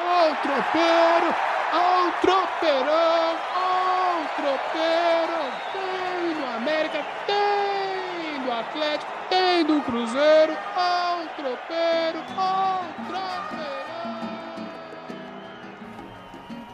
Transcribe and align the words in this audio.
Ó 0.00 0.30
o 0.30 0.36
tropeiro, 0.36 1.34
ó 1.72 2.06
o 2.06 2.12
tropeirão, 2.20 3.36
ó 3.56 4.22
o 4.22 4.28
tropeiro. 4.36 5.38
Tem 5.72 6.34
do 6.34 6.46
América, 6.56 7.04
tem 7.26 8.44
do 8.44 8.52
Atlético, 8.52 9.12
tem 9.28 9.64
do 9.64 9.80
Cruzeiro, 9.82 10.56
ó 10.76 11.22
o 11.22 11.28
tropeiro, 11.36 12.24
ó 12.36 12.80
o 12.80 12.84
tropeirão. 13.08 13.48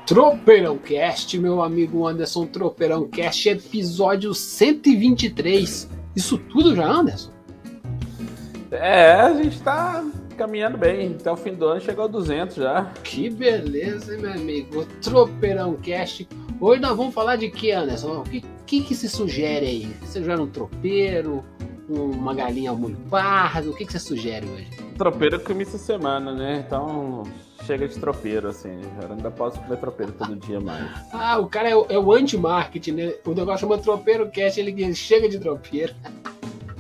Tropeirão 0.06 0.76
Cast, 0.76 1.38
meu 1.38 1.62
amigo 1.62 2.06
Anderson 2.06 2.46
Tropeirão 2.46 3.08
Cast, 3.08 3.48
episódio 3.48 4.34
123. 4.34 5.88
Isso 6.14 6.36
tudo 6.36 6.76
já, 6.76 6.84
Anderson? 6.84 7.32
É, 8.70 9.12
a 9.12 9.32
gente 9.32 9.60
tá 9.62 10.04
caminhando 10.34 10.76
bem. 10.76 11.16
Até 11.18 11.30
o 11.30 11.36
fim 11.36 11.54
do 11.54 11.66
ano 11.66 11.80
chegou 11.80 12.04
a 12.04 12.08
200 12.08 12.56
já. 12.56 12.90
Que 13.02 13.30
beleza, 13.30 14.14
hein, 14.14 14.20
meu 14.20 14.32
amigo? 14.32 14.84
Tropeirão 15.02 15.74
Cast. 15.76 16.28
Hoje 16.60 16.80
nós 16.80 16.96
vamos 16.96 17.14
falar 17.14 17.36
de 17.36 17.50
que, 17.50 17.72
Anderson? 17.72 18.20
O 18.20 18.24
que, 18.24 18.42
que, 18.66 18.82
que 18.82 18.94
se 18.94 19.08
sugere 19.08 19.66
aí? 19.66 19.96
Você 20.02 20.20
sugere 20.20 20.40
um 20.40 20.46
tropeiro? 20.46 21.44
Uma 21.88 22.34
galinha 22.34 22.70
ao 22.70 22.76
molho 22.76 22.96
pardo? 23.10 23.70
O 23.70 23.74
que, 23.74 23.84
que 23.84 23.92
você 23.92 23.98
sugere 23.98 24.46
hoje? 24.46 24.70
Tropeiro 24.96 25.36
eu 25.36 25.40
comi 25.40 25.62
essa 25.62 25.76
semana, 25.78 26.32
né? 26.32 26.64
Então 26.66 27.24
chega 27.66 27.88
de 27.88 27.98
tropeiro, 27.98 28.48
assim. 28.48 28.80
Eu 29.02 29.12
ainda 29.12 29.30
posso 29.30 29.60
comer 29.60 29.76
tropeiro 29.78 30.12
todo 30.12 30.36
dia 30.36 30.60
mais. 30.60 30.84
Ah, 31.12 31.38
o 31.38 31.46
cara 31.46 31.68
é 31.68 31.76
o, 31.76 31.86
é 31.88 31.98
o 31.98 32.12
anti-marketing, 32.12 32.92
né? 32.92 33.14
O 33.24 33.32
negócio 33.32 33.60
chama 33.60 33.78
Tropeiro 33.78 34.30
Cast, 34.30 34.60
ele 34.60 34.94
chega 34.94 35.28
de 35.28 35.38
tropeiro. 35.38 35.94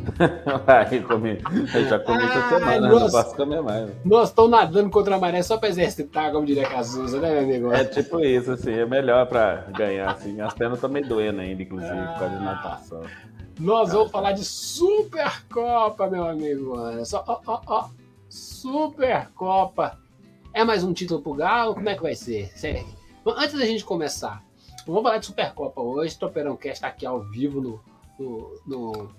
Aí 0.66 1.00
comi. 1.02 1.38
Eu 1.74 1.84
já 1.88 1.98
comi 1.98 2.24
essa 2.24 2.48
semana, 2.48 2.88
nossa. 2.88 3.04
não 3.04 3.10
posso 3.10 3.36
comer 3.36 3.62
mais. 3.62 3.90
Nós 4.04 4.28
estamos 4.28 4.50
nadando 4.50 4.90
contra 4.90 5.16
a 5.16 5.18
maré 5.18 5.42
só 5.42 5.56
pra 5.56 5.68
exercitar, 5.68 6.32
como 6.32 6.46
diria 6.46 6.68
Cazuza, 6.68 7.20
né, 7.20 7.30
meu 7.30 7.40
amigo? 7.40 7.72
É 7.72 7.84
tipo 7.84 8.20
isso, 8.20 8.52
assim, 8.52 8.72
é 8.72 8.86
melhor 8.86 9.26
pra 9.26 9.66
ganhar, 9.76 10.10
assim. 10.10 10.32
Minhas 10.32 10.54
pernas 10.54 10.78
estão 10.78 10.90
meio 10.90 11.08
doendo 11.08 11.40
ainda, 11.40 11.62
inclusive, 11.62 11.94
por 11.94 12.18
causa 12.18 12.36
de 12.36 12.44
natação. 12.44 13.02
Nós 13.58 13.92
vamos 13.92 14.10
falar 14.10 14.32
de 14.32 14.44
Supercopa, 14.44 16.08
meu 16.08 16.26
amigo 16.26 16.76
Anderson. 16.76 17.22
Ó, 17.26 17.40
ó, 17.46 17.60
ó. 17.66 17.88
Supercopa. 18.28 19.98
É 20.52 20.64
mais 20.64 20.82
um 20.82 20.92
título 20.92 21.22
pro 21.22 21.34
Galo? 21.34 21.74
Como 21.74 21.88
é 21.88 21.94
que 21.94 22.02
vai 22.02 22.14
ser? 22.14 22.48
Sério. 22.56 22.84
Antes 23.24 23.58
da 23.58 23.64
gente 23.64 23.84
começar, 23.84 24.42
vamos 24.86 25.02
falar 25.02 25.18
de 25.18 25.26
Supercopa 25.26 25.80
hoje. 25.80 26.18
Tropeirão 26.18 26.56
Cast 26.56 26.76
está 26.76 26.88
aqui 26.88 27.06
ao 27.06 27.20
vivo 27.22 27.60
no, 27.60 27.80
no, 28.18 28.60
no, 28.66 29.10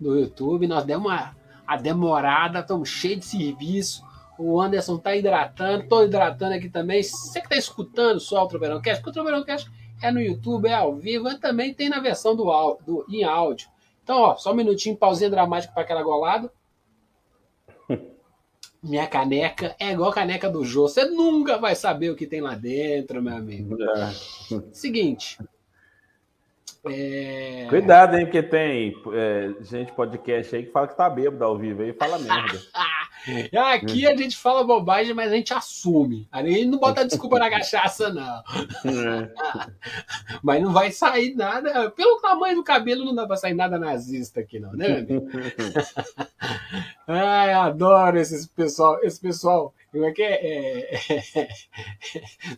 no 0.00 0.18
YouTube. 0.18 0.66
Nós 0.66 0.84
demos 0.84 1.06
uma 1.06 1.34
a 1.66 1.76
demorada, 1.76 2.60
estamos 2.60 2.88
cheios 2.88 3.20
de 3.20 3.26
serviço. 3.26 4.04
O 4.38 4.60
Anderson 4.60 4.98
tá 4.98 5.14
hidratando, 5.16 5.88
tô 5.88 6.02
hidratando 6.02 6.54
aqui 6.54 6.68
também. 6.68 7.02
Você 7.02 7.40
que 7.40 7.48
tá 7.48 7.56
escutando 7.56 8.20
só 8.20 8.44
o 8.44 8.48
Tropeirão 8.48 8.80
Cast, 8.80 9.00
porque 9.00 9.10
o 9.10 9.12
Tropeirão 9.12 9.44
Cast 9.44 9.70
é 10.02 10.10
no 10.10 10.20
YouTube, 10.20 10.68
é 10.68 10.74
ao 10.74 10.96
vivo, 10.96 11.24
mas 11.24 11.38
também 11.38 11.72
tem 11.72 11.88
na 11.88 12.00
versão 12.00 12.34
do, 12.34 12.44
do 12.84 13.06
em 13.08 13.24
áudio. 13.24 13.68
Então, 14.02 14.20
ó, 14.20 14.36
só 14.36 14.52
um 14.52 14.56
minutinho, 14.56 14.96
pausinha 14.96 15.30
dramática 15.30 15.72
para 15.72 15.82
aquela 15.82 16.02
golada. 16.02 16.52
Minha 18.82 19.06
caneca 19.06 19.74
é 19.78 19.92
igual 19.92 20.10
a 20.10 20.14
caneca 20.14 20.50
do 20.50 20.62
Jô. 20.62 20.88
Você 20.88 21.06
nunca 21.06 21.56
vai 21.56 21.74
saber 21.74 22.10
o 22.10 22.16
que 22.16 22.26
tem 22.26 22.42
lá 22.42 22.54
dentro, 22.54 23.22
meu 23.22 23.34
amigo. 23.34 23.82
É. 23.82 24.12
Seguinte. 24.72 25.38
É... 26.86 27.66
Cuidado, 27.68 28.16
hein, 28.16 28.26
porque 28.26 28.42
tem 28.42 28.94
é, 29.12 29.54
gente 29.62 29.92
podcast 29.92 30.54
aí 30.54 30.64
que 30.64 30.72
fala 30.72 30.86
que 30.86 30.96
tá 30.96 31.08
bêbado 31.08 31.42
ao 31.44 31.56
vivo 31.56 31.82
aí 31.82 31.90
e 31.90 31.94
fala 31.94 32.18
merda. 32.18 32.60
Aqui 33.72 34.06
a 34.06 34.14
gente 34.14 34.36
fala 34.36 34.64
bobagem, 34.64 35.14
mas 35.14 35.32
a 35.32 35.34
gente 35.34 35.54
assume. 35.54 36.28
A 36.30 36.42
gente 36.42 36.66
não 36.66 36.78
bota 36.78 37.06
desculpa 37.06 37.38
na 37.38 37.48
cachaça, 37.48 38.12
não. 38.12 38.42
É. 38.84 39.30
Mas 40.42 40.62
não 40.62 40.72
vai 40.72 40.90
sair 40.90 41.34
nada. 41.34 41.90
Pelo 41.90 42.20
tamanho 42.20 42.56
do 42.56 42.64
cabelo, 42.64 43.04
não 43.04 43.14
dá 43.14 43.26
pra 43.26 43.36
sair 43.36 43.54
nada 43.54 43.78
nazista 43.78 44.40
aqui, 44.40 44.60
não, 44.60 44.72
né, 44.72 44.88
meu 44.88 45.18
amigo? 45.20 45.28
Ai, 47.08 47.52
adoro 47.54 48.18
esse 48.18 48.46
pessoal. 48.48 48.98
Esse 49.02 49.20
pessoal, 49.20 49.74
como 49.90 50.04
é 50.04 50.12
que 50.12 50.22
é? 50.22 50.34
É- 50.34 51.00
é- 51.38 51.48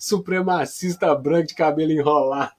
Supremacista 0.01 1.15
branco 1.15 1.49
de 1.49 1.55
cabelo 1.55 1.93
enrolado. 1.93 2.53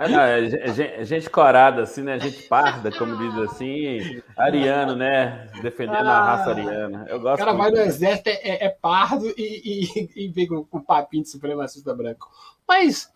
É, 0.00 0.08
não, 0.08 0.20
é 0.20 0.48
gente, 0.48 0.82
é 0.94 1.04
gente 1.04 1.28
corada, 1.30 1.82
assim, 1.82 2.02
né? 2.02 2.18
Gente 2.18 2.44
parda, 2.48 2.90
como 2.90 3.16
diz 3.18 3.36
assim, 3.50 4.22
ariano, 4.36 4.96
né? 4.96 5.46
Defendendo 5.60 6.08
a 6.08 6.22
raça 6.22 6.50
ariana. 6.50 7.04
Eu 7.08 7.18
O 7.18 7.20
gosto 7.20 7.38
cara 7.38 7.52
vai 7.52 7.70
no 7.70 7.76
exército, 7.78 8.30
é, 8.30 8.32
é- 8.32 8.64
é 8.66 8.68
pardo 8.70 9.28
e, 9.36 10.12
e, 10.16 10.24
e 10.24 10.28
vem 10.28 10.46
com, 10.46 10.64
com 10.64 10.80
papinho 10.80 11.22
de 11.22 11.28
supremacista 11.28 11.94
branco. 11.94 12.30
Mas, 12.66 13.12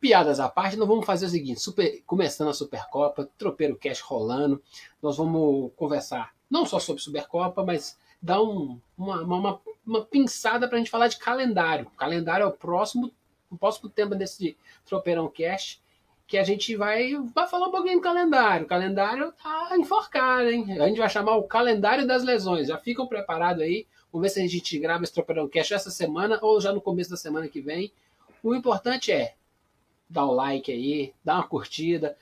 piadas 0.00 0.40
à 0.40 0.48
parte, 0.48 0.76
nós 0.76 0.88
vamos 0.88 1.06
fazer 1.06 1.26
o 1.26 1.28
seguinte: 1.28 1.60
super- 1.60 2.02
começando 2.06 2.48
a 2.48 2.54
Supercopa, 2.54 3.28
tropeiro 3.38 3.76
cash 3.76 4.00
rolando, 4.00 4.60
nós 5.00 5.16
vamos 5.16 5.70
conversar 5.76 6.32
não 6.50 6.66
só 6.66 6.80
sobre 6.80 7.00
Supercopa, 7.02 7.64
mas 7.64 7.96
dar 8.20 8.42
um- 8.42 8.80
uma, 8.98 9.22
uma, 9.22 9.36
uma, 9.36 9.60
uma 9.86 10.04
pinçada 10.04 10.66
para 10.66 10.76
a 10.76 10.78
gente 10.80 10.90
falar 10.90 11.06
de 11.06 11.18
calendário. 11.18 11.86
O 11.86 11.96
calendário 11.96 12.42
é 12.42 12.46
o 12.46 12.52
próximo, 12.52 13.12
o 13.48 13.56
próximo 13.56 13.88
tema 13.88 14.16
desse 14.16 14.56
tropeirão 14.84 15.28
cash. 15.28 15.80
Que 16.30 16.38
a 16.38 16.44
gente 16.44 16.76
vai, 16.76 17.16
vai 17.34 17.48
falar 17.48 17.66
um 17.66 17.72
pouquinho 17.72 17.96
do 17.96 18.02
calendário. 18.02 18.64
O 18.64 18.68
calendário 18.68 19.32
tá 19.42 19.76
enforcado, 19.76 20.48
hein? 20.48 20.80
A 20.80 20.86
gente 20.86 21.00
vai 21.00 21.10
chamar 21.10 21.34
o 21.34 21.42
calendário 21.42 22.06
das 22.06 22.22
lesões. 22.22 22.68
Já 22.68 22.78
ficam 22.78 23.08
preparados 23.08 23.64
aí. 23.64 23.84
Vamos 24.12 24.28
ver 24.28 24.28
se 24.28 24.40
a 24.40 24.46
gente 24.46 24.78
grava 24.78 25.02
esse 25.02 25.12
Tropeirão 25.12 25.48
Cash 25.48 25.72
essa 25.72 25.90
semana 25.90 26.38
ou 26.40 26.60
já 26.60 26.72
no 26.72 26.80
começo 26.80 27.10
da 27.10 27.16
semana 27.16 27.48
que 27.48 27.60
vem. 27.60 27.92
O 28.44 28.54
importante 28.54 29.10
é 29.10 29.34
dar 30.08 30.24
o 30.24 30.32
like 30.32 30.70
aí, 30.70 31.12
dar 31.24 31.34
uma 31.34 31.48
curtida, 31.48 32.16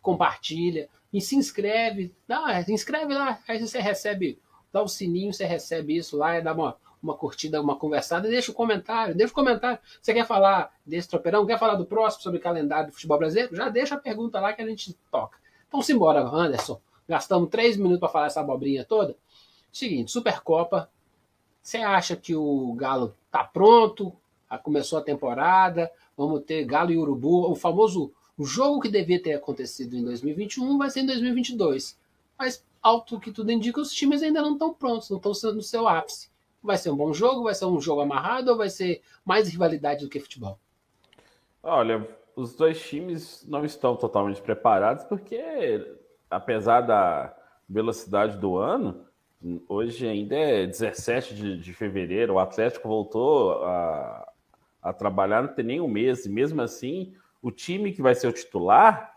compartilha 0.00 0.88
e 1.12 1.20
se 1.20 1.34
inscreve. 1.34 2.14
Dá, 2.28 2.62
se 2.62 2.72
inscreve 2.72 3.12
lá, 3.12 3.40
aí 3.48 3.58
você 3.58 3.80
recebe, 3.80 4.38
dá 4.72 4.80
o 4.80 4.88
sininho, 4.88 5.32
você 5.32 5.44
recebe 5.44 5.96
isso 5.96 6.16
lá 6.16 6.38
e 6.38 6.42
dá 6.42 6.52
uma, 6.52 6.76
uma 7.02 7.14
curtida, 7.14 7.60
uma 7.60 7.76
conversada 7.76 8.28
deixa 8.28 8.50
o 8.50 8.54
comentário, 8.54 9.14
deixa 9.14 9.32
o 9.32 9.34
comentário. 9.34 9.78
Você 10.00 10.12
quer 10.12 10.26
falar 10.26 10.72
desse 10.84 11.08
tropeirão? 11.08 11.46
Quer 11.46 11.58
falar 11.58 11.74
do 11.74 11.84
próximo 11.84 12.22
sobre 12.22 12.38
calendário 12.38 12.88
do 12.88 12.92
futebol 12.92 13.18
brasileiro? 13.18 13.54
Já 13.54 13.68
deixa 13.68 13.94
a 13.94 13.98
pergunta 13.98 14.40
lá 14.40 14.52
que 14.52 14.62
a 14.62 14.66
gente 14.66 14.96
toca. 15.10 15.38
Então 15.66 15.82
simbora, 15.82 16.20
Anderson. 16.20 16.80
Gastamos 17.08 17.48
três 17.48 17.76
minutos 17.76 18.00
para 18.00 18.08
falar 18.08 18.26
essa 18.26 18.40
abobrinha 18.40 18.84
toda. 18.84 19.16
Seguinte, 19.72 20.10
Supercopa. 20.10 20.90
Você 21.62 21.78
acha 21.78 22.16
que 22.16 22.34
o 22.34 22.72
Galo 22.74 23.14
tá 23.30 23.44
pronto? 23.44 24.12
Começou 24.62 24.98
a 24.98 25.02
temporada. 25.02 25.90
Vamos 26.16 26.42
ter 26.44 26.64
Galo 26.64 26.90
e 26.90 26.98
Urubu. 26.98 27.50
O 27.50 27.54
famoso 27.54 28.12
o 28.38 28.44
jogo 28.44 28.78
que 28.78 28.88
devia 28.88 29.20
ter 29.20 29.34
acontecido 29.34 29.96
em 29.96 30.04
2021 30.04 30.78
vai 30.78 30.88
ser 30.88 31.00
em 31.00 31.06
2022. 31.06 31.98
Mas, 32.38 32.64
alto 32.80 33.18
que 33.18 33.32
tudo 33.32 33.50
indica, 33.50 33.80
os 33.80 33.92
times 33.92 34.22
ainda 34.22 34.40
não 34.40 34.52
estão 34.52 34.72
prontos, 34.72 35.10
não 35.10 35.16
estão 35.16 35.52
no 35.52 35.60
seu 35.60 35.88
ápice. 35.88 36.30
Vai 36.62 36.76
ser 36.76 36.90
um 36.90 36.96
bom 36.96 37.12
jogo? 37.12 37.44
Vai 37.44 37.54
ser 37.54 37.66
um 37.66 37.80
jogo 37.80 38.00
amarrado 38.00 38.50
ou 38.50 38.56
vai 38.56 38.68
ser 38.68 39.02
mais 39.24 39.48
rivalidade 39.48 40.04
do 40.04 40.10
que 40.10 40.20
futebol? 40.20 40.58
Olha, 41.62 42.06
os 42.34 42.54
dois 42.54 42.80
times 42.80 43.44
não 43.48 43.64
estão 43.64 43.96
totalmente 43.96 44.40
preparados 44.40 45.04
porque, 45.04 45.96
apesar 46.30 46.82
da 46.82 47.36
velocidade 47.68 48.36
do 48.38 48.56
ano, 48.56 49.04
hoje 49.68 50.06
ainda 50.06 50.34
é 50.34 50.66
17 50.66 51.34
de, 51.34 51.58
de 51.58 51.72
fevereiro, 51.72 52.34
o 52.34 52.38
Atlético 52.38 52.88
voltou 52.88 53.64
a, 53.64 54.32
a 54.82 54.92
trabalhar 54.92 55.42
não 55.42 55.54
tem 55.54 55.64
nem 55.64 55.80
um 55.80 55.88
mês, 55.88 56.26
e 56.26 56.30
mesmo 56.30 56.62
assim, 56.62 57.14
o 57.42 57.50
time 57.50 57.92
que 57.92 58.02
vai 58.02 58.14
ser 58.14 58.28
o 58.28 58.32
titular, 58.32 59.14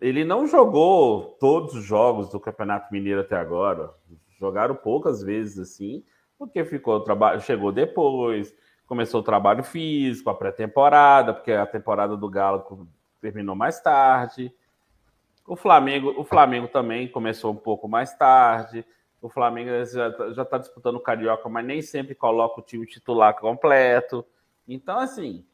ele 0.00 0.24
não 0.24 0.46
jogou 0.46 1.36
todos 1.40 1.74
os 1.74 1.84
jogos 1.84 2.28
do 2.28 2.40
Campeonato 2.40 2.92
Mineiro 2.92 3.20
até 3.20 3.36
agora. 3.36 3.90
Jogaram 4.38 4.74
poucas 4.74 5.22
vezes 5.22 5.58
assim, 5.58 6.04
porque 6.46 6.64
ficou 6.64 7.00
trabalho, 7.00 7.40
chegou 7.40 7.72
depois, 7.72 8.54
começou 8.86 9.20
o 9.20 9.24
trabalho 9.24 9.62
físico, 9.62 10.30
a 10.30 10.34
pré-temporada, 10.34 11.32
porque 11.32 11.52
a 11.52 11.66
temporada 11.66 12.16
do 12.16 12.28
Galo 12.28 12.88
terminou 13.20 13.54
mais 13.54 13.80
tarde. 13.80 14.52
O 15.46 15.56
Flamengo, 15.56 16.14
o 16.16 16.24
Flamengo 16.24 16.68
também 16.68 17.08
começou 17.08 17.52
um 17.52 17.56
pouco 17.56 17.88
mais 17.88 18.14
tarde. 18.16 18.84
O 19.20 19.28
Flamengo 19.28 19.70
já 20.32 20.42
está 20.42 20.58
disputando 20.58 20.96
o 20.96 21.00
Carioca, 21.00 21.48
mas 21.48 21.64
nem 21.64 21.80
sempre 21.80 22.14
coloca 22.14 22.60
o 22.60 22.64
time 22.64 22.86
titular 22.86 23.34
completo. 23.38 24.24
Então, 24.68 24.98
assim, 24.98 25.44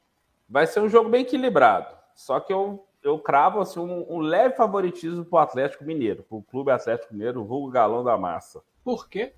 vai 0.49 0.67
ser 0.67 0.81
um 0.81 0.89
jogo 0.89 1.09
bem 1.09 1.23
equilibrado. 1.23 1.97
Só 2.15 2.41
que 2.41 2.53
eu, 2.53 2.85
eu 3.03 3.19
cravo 3.19 3.61
assim, 3.61 3.81
um, 3.81 4.07
um 4.09 4.19
leve 4.19 4.57
favoritismo 4.57 5.25
para 5.25 5.37
o 5.37 5.41
Atlético 5.41 5.85
Mineiro, 5.85 6.25
para 6.25 6.37
o 6.37 6.43
Clube 6.43 6.71
Atlético 6.71 7.15
Mineiro, 7.15 7.41
o 7.41 7.45
vulgo 7.45 7.71
galão 7.71 8.05
da 8.05 8.17
massa. 8.17 8.61
Por 8.85 9.09
quê? 9.09 9.35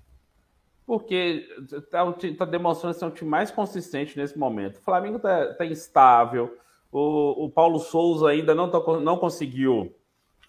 Porque 0.85 1.47
está 1.71 2.05
tá 2.37 2.45
demonstrando 2.45 2.95
ser 2.95 3.05
um 3.05 3.11
time 3.11 3.29
mais 3.29 3.49
consistente 3.49 4.17
nesse 4.17 4.37
momento. 4.37 4.77
O 4.77 4.81
Flamengo 4.81 5.17
está 5.17 5.53
tá 5.53 5.65
instável. 5.65 6.57
O, 6.91 7.45
o, 7.45 7.49
Paulo 7.49 7.79
Souza 7.79 8.29
ainda 8.29 8.53
não, 8.53 8.69
tá, 8.69 8.79
não 8.99 9.17
conseguiu 9.17 9.95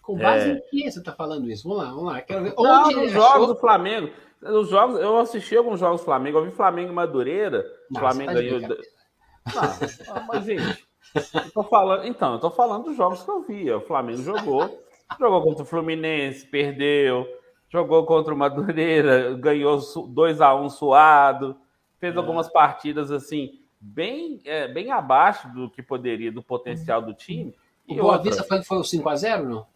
Com 0.03 0.15
base 0.15 0.51
é... 0.51 0.53
em 0.53 0.61
que 0.69 0.91
você 0.91 0.99
está 0.99 1.11
falando 1.11 1.49
isso? 1.49 1.67
Vamos 1.67 1.83
lá, 1.83 1.89
vamos 1.89 2.05
lá. 2.05 2.21
Quero 2.21 2.43
ver 2.43 2.53
onde 2.55 2.63
Não, 2.63 3.03
nos 3.03 3.11
jogos 3.11 3.31
achou... 3.31 3.47
do 3.47 3.55
Flamengo. 3.55 4.11
Nos 4.41 4.69
jogos, 4.69 4.99
eu 4.99 5.17
assisti 5.17 5.57
alguns 5.57 5.79
jogos 5.79 6.01
do 6.01 6.05
Flamengo, 6.05 6.37
eu 6.37 6.45
vi 6.45 6.51
Flamengo 6.51 6.91
e 6.91 6.95
Madureira. 6.95 7.65
Nossa, 7.89 8.05
Flamengo 8.05 8.33
tá 8.33 8.41
ganhou. 8.41 8.61
Não, 8.61 10.27
mas, 10.27 10.45
gente, 10.45 10.87
eu 11.15 11.51
tô 11.51 11.63
falando. 11.63 12.05
Então, 12.05 12.33
eu 12.33 12.39
tô 12.39 12.51
falando 12.51 12.83
dos 12.83 12.97
jogos 12.97 13.23
que 13.23 13.29
eu 13.29 13.41
vi. 13.41 13.71
O 13.71 13.81
Flamengo 13.81 14.21
jogou. 14.21 14.85
Jogou 15.19 15.43
contra 15.43 15.63
o 15.63 15.65
Fluminense, 15.65 16.45
perdeu. 16.47 17.27
Jogou 17.75 18.05
contra 18.05 18.33
o 18.33 18.37
Madureira, 18.37 19.33
ganhou 19.33 19.77
2 20.07 20.39
a 20.39 20.55
1 20.55 20.69
suado. 20.69 21.57
Fez 21.99 22.15
é. 22.15 22.17
algumas 22.17 22.47
partidas 22.47 23.11
assim, 23.11 23.59
bem, 23.81 24.39
é, 24.45 24.65
bem 24.65 24.91
abaixo 24.91 25.53
do 25.53 25.69
que 25.69 25.83
poderia, 25.83 26.31
do 26.31 26.41
potencial 26.41 27.01
do 27.01 27.13
time. 27.13 27.53
E 27.85 27.99
o 27.99 28.03
Boa 28.03 28.13
outra... 28.13 28.29
Vista 28.29 28.45
foi, 28.45 28.63
foi 28.63 28.77
o 28.77 28.81
5x0, 28.81 29.43
não? 29.43 29.67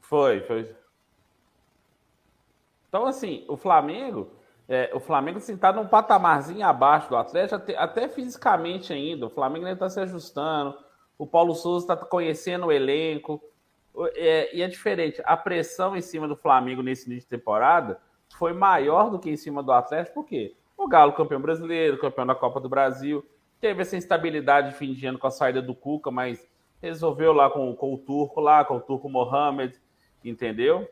Foi, 0.00 0.40
foi. 0.40 0.74
Então, 2.88 3.04
assim, 3.04 3.44
o 3.46 3.58
Flamengo, 3.58 4.30
é, 4.66 4.90
o 4.94 5.00
Flamengo 5.00 5.36
assim, 5.36 5.54
tá 5.54 5.70
num 5.70 5.86
patamarzinho 5.86 6.66
abaixo 6.66 7.10
do 7.10 7.16
Atlético, 7.16 7.56
até, 7.56 7.76
até 7.76 8.08
fisicamente 8.08 8.90
ainda. 8.90 9.26
O 9.26 9.30
Flamengo 9.30 9.66
ainda 9.66 9.84
está 9.84 9.90
se 9.90 10.00
ajustando. 10.00 10.78
O 11.18 11.26
Paulo 11.26 11.54
Souza 11.54 11.84
está 11.84 11.94
conhecendo 11.94 12.68
o 12.68 12.72
elenco. 12.72 13.38
É, 14.14 14.56
e 14.56 14.62
é 14.62 14.68
diferente. 14.68 15.22
A 15.24 15.36
pressão 15.36 15.96
em 15.96 16.00
cima 16.00 16.26
do 16.26 16.36
Flamengo 16.36 16.82
nesse 16.82 17.06
início 17.06 17.28
de 17.28 17.36
temporada 17.36 18.00
foi 18.36 18.52
maior 18.52 19.10
do 19.10 19.18
que 19.18 19.30
em 19.30 19.36
cima 19.36 19.62
do 19.62 19.72
Atlético, 19.72 20.14
por 20.14 20.26
quê? 20.26 20.54
O 20.76 20.88
Galo, 20.88 21.12
campeão 21.12 21.40
brasileiro, 21.40 21.98
campeão 21.98 22.26
da 22.26 22.34
Copa 22.34 22.58
do 22.58 22.68
Brasil, 22.68 23.24
teve 23.60 23.82
essa 23.82 23.96
instabilidade 23.96 24.70
de 24.70 24.76
fim 24.76 24.92
de 24.92 25.06
ano 25.06 25.18
com 25.18 25.26
a 25.26 25.30
saída 25.30 25.60
do 25.60 25.74
Cuca, 25.74 26.10
mas 26.10 26.48
resolveu 26.80 27.32
lá 27.32 27.48
com, 27.48 27.74
com 27.76 27.94
o 27.94 27.98
turco 27.98 28.40
lá, 28.40 28.64
com 28.64 28.76
o 28.76 28.80
turco 28.80 29.08
Mohamed, 29.08 29.78
entendeu? 30.24 30.88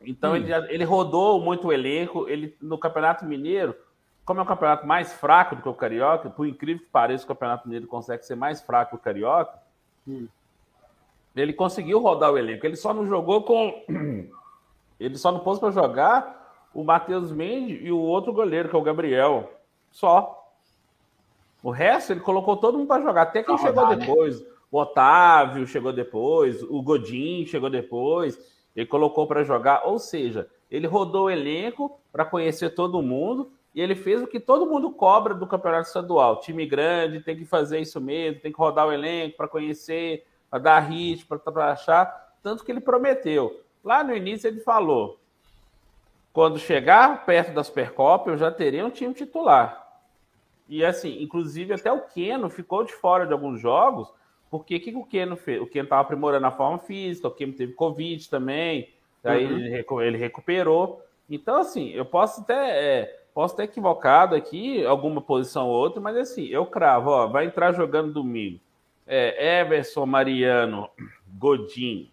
Então 0.00 0.32
hum. 0.32 0.36
ele, 0.36 0.52
ele 0.52 0.84
rodou 0.84 1.40
muito 1.40 1.68
o 1.68 1.72
elenco. 1.72 2.28
Ele, 2.28 2.56
no 2.60 2.76
Campeonato 2.76 3.24
Mineiro, 3.24 3.76
como 4.24 4.40
é 4.40 4.42
um 4.42 4.46
campeonato 4.46 4.84
mais 4.86 5.12
fraco 5.12 5.54
do 5.54 5.62
que 5.62 5.68
o 5.68 5.74
Carioca, 5.74 6.28
por 6.28 6.46
incrível 6.46 6.84
que 6.84 6.90
pareça, 6.90 7.24
o 7.24 7.28
Campeonato 7.28 7.68
Mineiro 7.68 7.86
consegue 7.86 8.26
ser 8.26 8.34
mais 8.34 8.60
fraco 8.60 8.90
que 8.90 8.96
o 8.96 8.98
Carioca. 9.00 9.56
Hum. 10.06 10.26
Ele 11.36 11.52
conseguiu 11.52 12.00
rodar 12.00 12.32
o 12.32 12.38
elenco. 12.38 12.64
Ele 12.64 12.76
só 12.76 12.94
não 12.94 13.06
jogou 13.06 13.42
com. 13.42 13.84
Ele 14.98 15.18
só 15.18 15.30
não 15.30 15.40
pôs 15.40 15.58
para 15.58 15.70
jogar 15.70 16.68
o 16.72 16.82
Matheus 16.82 17.30
Mendes 17.30 17.78
e 17.82 17.92
o 17.92 17.98
outro 17.98 18.32
goleiro, 18.32 18.70
que 18.70 18.74
é 18.74 18.78
o 18.78 18.82
Gabriel. 18.82 19.52
Só. 19.90 20.42
O 21.62 21.70
resto, 21.70 22.12
ele 22.12 22.20
colocou 22.20 22.56
todo 22.56 22.78
mundo 22.78 22.86
para 22.86 23.02
jogar. 23.02 23.22
Até 23.22 23.42
quem 23.42 23.58
chegou 23.58 23.82
rodar, 23.82 23.98
né? 23.98 24.06
depois. 24.06 24.40
Né? 24.40 24.46
O 24.70 24.78
Otávio 24.78 25.66
chegou 25.66 25.92
depois, 25.92 26.62
o 26.62 26.82
Godin 26.82 27.46
chegou 27.46 27.70
depois, 27.70 28.38
ele 28.74 28.86
colocou 28.86 29.26
para 29.26 29.44
jogar, 29.44 29.86
ou 29.86 29.98
seja, 29.98 30.48
ele 30.70 30.86
rodou 30.86 31.26
o 31.26 31.30
elenco 31.30 31.98
para 32.12 32.24
conhecer 32.24 32.70
todo 32.70 33.00
mundo 33.00 33.52
e 33.74 33.80
ele 33.80 33.94
fez 33.94 34.22
o 34.22 34.26
que 34.26 34.40
todo 34.40 34.66
mundo 34.66 34.90
cobra 34.90 35.34
do 35.34 35.46
campeonato 35.46 35.86
estadual. 35.86 36.40
Time 36.40 36.66
grande 36.66 37.20
tem 37.20 37.36
que 37.36 37.44
fazer 37.44 37.78
isso 37.78 38.00
mesmo, 38.00 38.40
tem 38.40 38.52
que 38.52 38.58
rodar 38.58 38.88
o 38.88 38.92
elenco 38.92 39.36
para 39.36 39.48
conhecer, 39.48 40.26
para 40.50 40.58
dar 40.58 40.80
ritmo, 40.80 41.38
para 41.38 41.72
achar, 41.72 42.34
tanto 42.42 42.64
que 42.64 42.72
ele 42.72 42.80
prometeu. 42.80 43.62
Lá 43.84 44.02
no 44.02 44.16
início 44.16 44.48
ele 44.48 44.60
falou: 44.60 45.18
quando 46.32 46.58
chegar 46.58 47.24
perto 47.24 47.52
da 47.52 47.64
Supercopa, 47.64 48.30
eu 48.30 48.36
já 48.36 48.50
teria 48.50 48.84
um 48.84 48.90
time 48.90 49.14
titular. 49.14 49.84
E 50.68 50.84
assim, 50.84 51.22
inclusive 51.22 51.74
até 51.74 51.92
o 51.92 52.02
Keno 52.02 52.50
ficou 52.50 52.84
de 52.84 52.92
fora 52.92 53.26
de 53.26 53.32
alguns 53.32 53.60
jogos 53.60 54.12
porque 54.50 54.76
o 54.76 54.80
que, 54.80 54.92
que 54.92 54.96
o 54.96 55.04
Keno 55.04 55.36
fez? 55.36 55.60
O 55.60 55.66
Keno 55.66 55.84
estava 55.84 56.02
aprimorando 56.02 56.46
a 56.46 56.50
forma 56.50 56.78
física, 56.78 57.28
o 57.28 57.32
Keno 57.32 57.52
teve 57.52 57.72
Covid 57.72 58.28
também, 58.30 58.88
aí 59.24 59.44
uhum. 59.44 59.58
ele, 59.58 59.84
ele, 60.06 60.16
recuperou. 60.16 61.02
Então, 61.28 61.56
assim, 61.56 61.90
eu 61.90 62.04
posso 62.04 62.40
até, 62.42 63.00
é, 63.02 63.20
posso 63.34 63.56
ter 63.56 63.64
equivocado 63.64 64.34
aqui, 64.34 64.84
alguma 64.86 65.20
posição 65.20 65.68
ou 65.68 65.74
outra, 65.74 66.00
mas 66.00 66.16
assim, 66.16 66.46
eu 66.46 66.64
cravo, 66.66 67.10
ó, 67.10 67.26
vai 67.26 67.46
entrar 67.46 67.72
jogando 67.72 68.12
domingo. 68.12 68.60
É, 69.06 69.60
Everson, 69.60 70.04
Mariano, 70.06 70.90
Godin, 71.38 72.10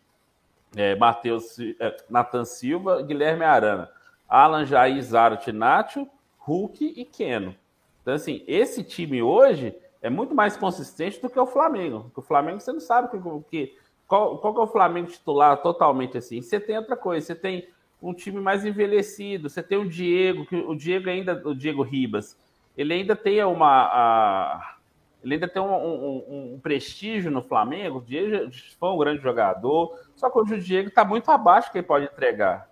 é, 0.75 0.95
Matheus, 0.95 1.57
é, 1.59 1.97
Nathan 2.09 2.45
Silva, 2.45 3.01
Guilherme 3.01 3.43
Arana, 3.43 3.89
Alan 4.27 4.65
Jair, 4.65 5.01
Zaro, 5.01 5.37
Tinátio, 5.37 6.09
Hulk 6.37 6.93
e 6.95 7.05
Keno. 7.05 7.55
Então, 8.01 8.13
assim, 8.13 8.43
esse 8.47 8.83
time 8.83 9.21
hoje 9.21 9.75
é 10.01 10.09
muito 10.09 10.35
mais 10.35 10.57
consistente 10.57 11.21
do 11.21 11.29
que 11.29 11.39
o 11.39 11.45
Flamengo. 11.45 12.01
Porque 12.03 12.19
o 12.19 12.23
Flamengo 12.23 12.59
você 12.59 12.73
não 12.73 12.81
sabe 12.81 13.09
que, 13.09 13.17
que, 13.49 13.77
qual, 14.05 14.37
qual 14.37 14.53
que 14.53 14.59
é 14.59 14.63
o 14.63 14.67
Flamengo 14.67 15.07
titular 15.07 15.61
totalmente 15.61 16.17
assim. 16.17 16.41
Você 16.41 16.59
tem 16.59 16.77
outra 16.77 16.97
coisa, 16.97 17.25
você 17.25 17.35
tem 17.35 17.69
um 18.01 18.13
time 18.13 18.41
mais 18.41 18.65
envelhecido, 18.65 19.49
você 19.49 19.63
tem 19.63 19.77
o 19.77 19.87
Diego, 19.87 20.45
que 20.45 20.57
o 20.57 20.75
Diego 20.75 21.09
ainda, 21.09 21.41
o 21.45 21.55
Diego 21.55 21.81
Ribas, 21.81 22.37
ele 22.77 22.93
ainda 22.93 23.15
tem 23.15 23.41
uma. 23.45 23.85
A, 23.85 24.75
ele 25.23 25.35
ainda 25.35 25.47
tem 25.47 25.61
um, 25.61 25.73
um, 25.73 26.53
um, 26.53 26.59
prestígio 26.59 27.31
no 27.31 27.41
Flamengo. 27.41 27.99
O 27.99 28.01
Diego 28.01 28.51
foi 28.79 28.89
um 28.89 28.97
grande 28.97 29.21
jogador, 29.21 29.97
só 30.15 30.29
que 30.29 30.37
hoje 30.37 30.55
o 30.55 30.59
Diego 30.59 30.89
está 30.89 31.05
muito 31.05 31.29
abaixo 31.31 31.71
que 31.71 31.77
ele 31.77 31.87
pode 31.87 32.05
entregar. 32.05 32.69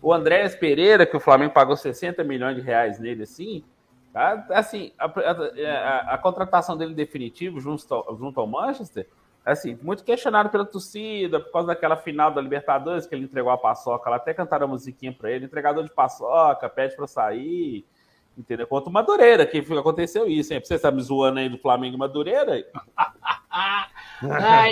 O 0.00 0.12
Andréas 0.12 0.54
Pereira, 0.54 1.04
que 1.04 1.16
o 1.16 1.20
Flamengo 1.20 1.52
pagou 1.52 1.76
60 1.76 2.24
milhões 2.24 2.56
de 2.56 2.62
reais 2.62 2.98
nele, 2.98 3.24
assim, 3.24 3.62
Tá? 4.12 4.44
Assim, 4.50 4.92
a, 4.98 5.04
a, 5.04 6.14
a, 6.14 6.18
contratação 6.18 6.76
dele 6.76 6.94
definitivo 6.94 7.60
junto 7.60 7.94
ao, 7.94 8.16
junto 8.16 8.40
ao 8.40 8.46
Manchester, 8.46 9.06
assim, 9.44 9.78
muito 9.82 10.02
questionado 10.02 10.50
pela 10.50 10.64
torcida, 10.64 11.38
por 11.38 11.52
causa 11.52 11.68
daquela 11.68 11.96
final 11.96 12.32
da 12.32 12.40
Libertadores 12.40 13.06
que 13.06 13.14
ele 13.14 13.24
entregou 13.24 13.52
a 13.52 13.58
paçoca, 13.58 14.10
lá 14.10 14.16
até 14.16 14.34
cantaram 14.34 14.66
a 14.66 14.68
musiquinha 14.68 15.12
para 15.12 15.30
ele, 15.30 15.44
entregador 15.44 15.84
de 15.84 15.90
paçoca, 15.90 16.68
pede 16.68 16.96
para 16.96 17.06
sair, 17.06 17.86
entendeu? 18.36 18.66
Contra 18.66 18.90
o 18.90 18.92
Madureira, 18.92 19.46
que 19.46 19.58
aconteceu 19.58 20.26
isso, 20.26 20.52
hein? 20.52 20.60
Você 20.62 20.78
tá 20.78 20.90
me 20.90 21.02
zoando 21.02 21.38
aí 21.38 21.48
do 21.48 21.58
Flamengo 21.58 21.96
e 21.96 21.98
Madureira? 21.98 22.64
ah, 23.50 23.88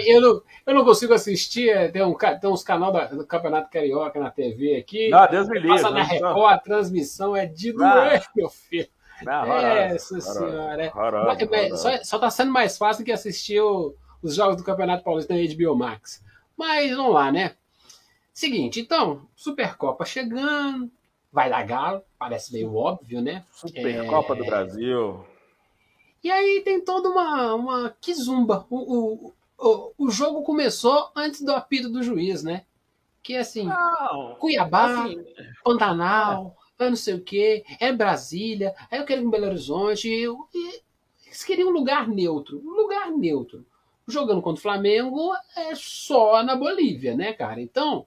eu, 0.04 0.20
não, 0.20 0.42
eu 0.66 0.74
não 0.74 0.84
consigo 0.84 1.14
assistir, 1.14 1.70
é, 1.70 1.88
tem, 1.88 2.02
um, 2.02 2.14
tem 2.14 2.50
uns 2.50 2.62
canais 2.62 3.10
do 3.10 3.26
Campeonato 3.26 3.70
Carioca 3.70 4.18
na 4.20 4.30
TV 4.30 4.76
aqui. 4.76 5.08
Não, 5.10 5.26
Deus 5.28 5.48
me 5.48 5.58
livre. 5.58 5.82
Passa 5.82 5.90
na 5.90 6.02
Record, 6.02 6.54
a 6.54 6.58
transmissão 6.58 7.36
é 7.36 7.46
de 7.46 7.72
doer, 7.72 8.26
meu 8.34 8.48
filho. 8.48 8.88
Não, 9.22 9.52
Essa 9.52 10.20
senhora. 10.20 10.92
É. 11.52 11.76
Só, 11.76 12.04
só 12.04 12.18
tá 12.18 12.30
sendo 12.30 12.52
mais 12.52 12.78
fácil 12.78 13.02
do 13.02 13.06
que 13.06 13.12
assistir 13.12 13.60
o, 13.60 13.94
os 14.22 14.34
jogos 14.34 14.56
do 14.56 14.64
Campeonato 14.64 15.02
Paulista 15.02 15.34
na 15.34 15.40
HBO 15.40 15.76
Max. 15.76 16.22
Mas 16.56 16.94
vamos 16.94 17.14
lá, 17.14 17.32
né? 17.32 17.56
Seguinte, 18.32 18.80
então, 18.80 19.26
Supercopa 19.34 20.04
chegando, 20.04 20.90
vai 21.32 21.50
dar 21.50 21.64
galo, 21.64 22.02
parece 22.18 22.52
meio 22.52 22.74
óbvio, 22.74 23.20
né? 23.20 23.44
Supercopa 23.50 24.34
é... 24.34 24.36
do 24.36 24.44
Brasil. 24.44 25.24
E 26.22 26.30
aí 26.30 26.62
tem 26.64 26.80
toda 26.80 27.08
uma, 27.08 27.54
uma 27.54 27.96
quizumba. 28.00 28.66
O, 28.68 28.76
o, 28.76 29.34
o, 29.58 29.92
o 29.98 30.10
jogo 30.10 30.42
começou 30.42 31.10
antes 31.14 31.42
do 31.42 31.52
apito 31.52 31.88
do 31.88 32.02
juiz, 32.02 32.42
né? 32.42 32.64
Que 33.22 33.36
assim, 33.36 33.64
não, 33.64 34.36
Cuiabá, 34.36 35.04
assim, 35.04 35.24
Pantanal, 35.62 36.56
ah, 36.78 36.88
não 36.88 36.96
sei 36.96 37.14
o 37.14 37.22
quê, 37.22 37.64
é 37.80 37.92
Brasília, 37.92 38.74
aí 38.90 38.98
eu 38.98 39.04
quero 39.04 39.20
ir 39.20 39.24
em 39.24 39.30
Belo 39.30 39.46
Horizonte. 39.46 40.08
Eu, 40.08 40.48
e, 40.54 40.82
eles 41.26 41.44
queriam 41.44 41.68
um 41.68 41.72
lugar 41.72 42.08
neutro. 42.08 42.60
Um 42.64 42.74
lugar 42.74 43.10
neutro. 43.10 43.66
Jogando 44.06 44.40
contra 44.40 44.58
o 44.58 44.62
Flamengo 44.62 45.32
é 45.54 45.74
só 45.74 46.42
na 46.42 46.56
Bolívia, 46.56 47.14
né, 47.14 47.32
cara? 47.34 47.60
Então, 47.60 48.06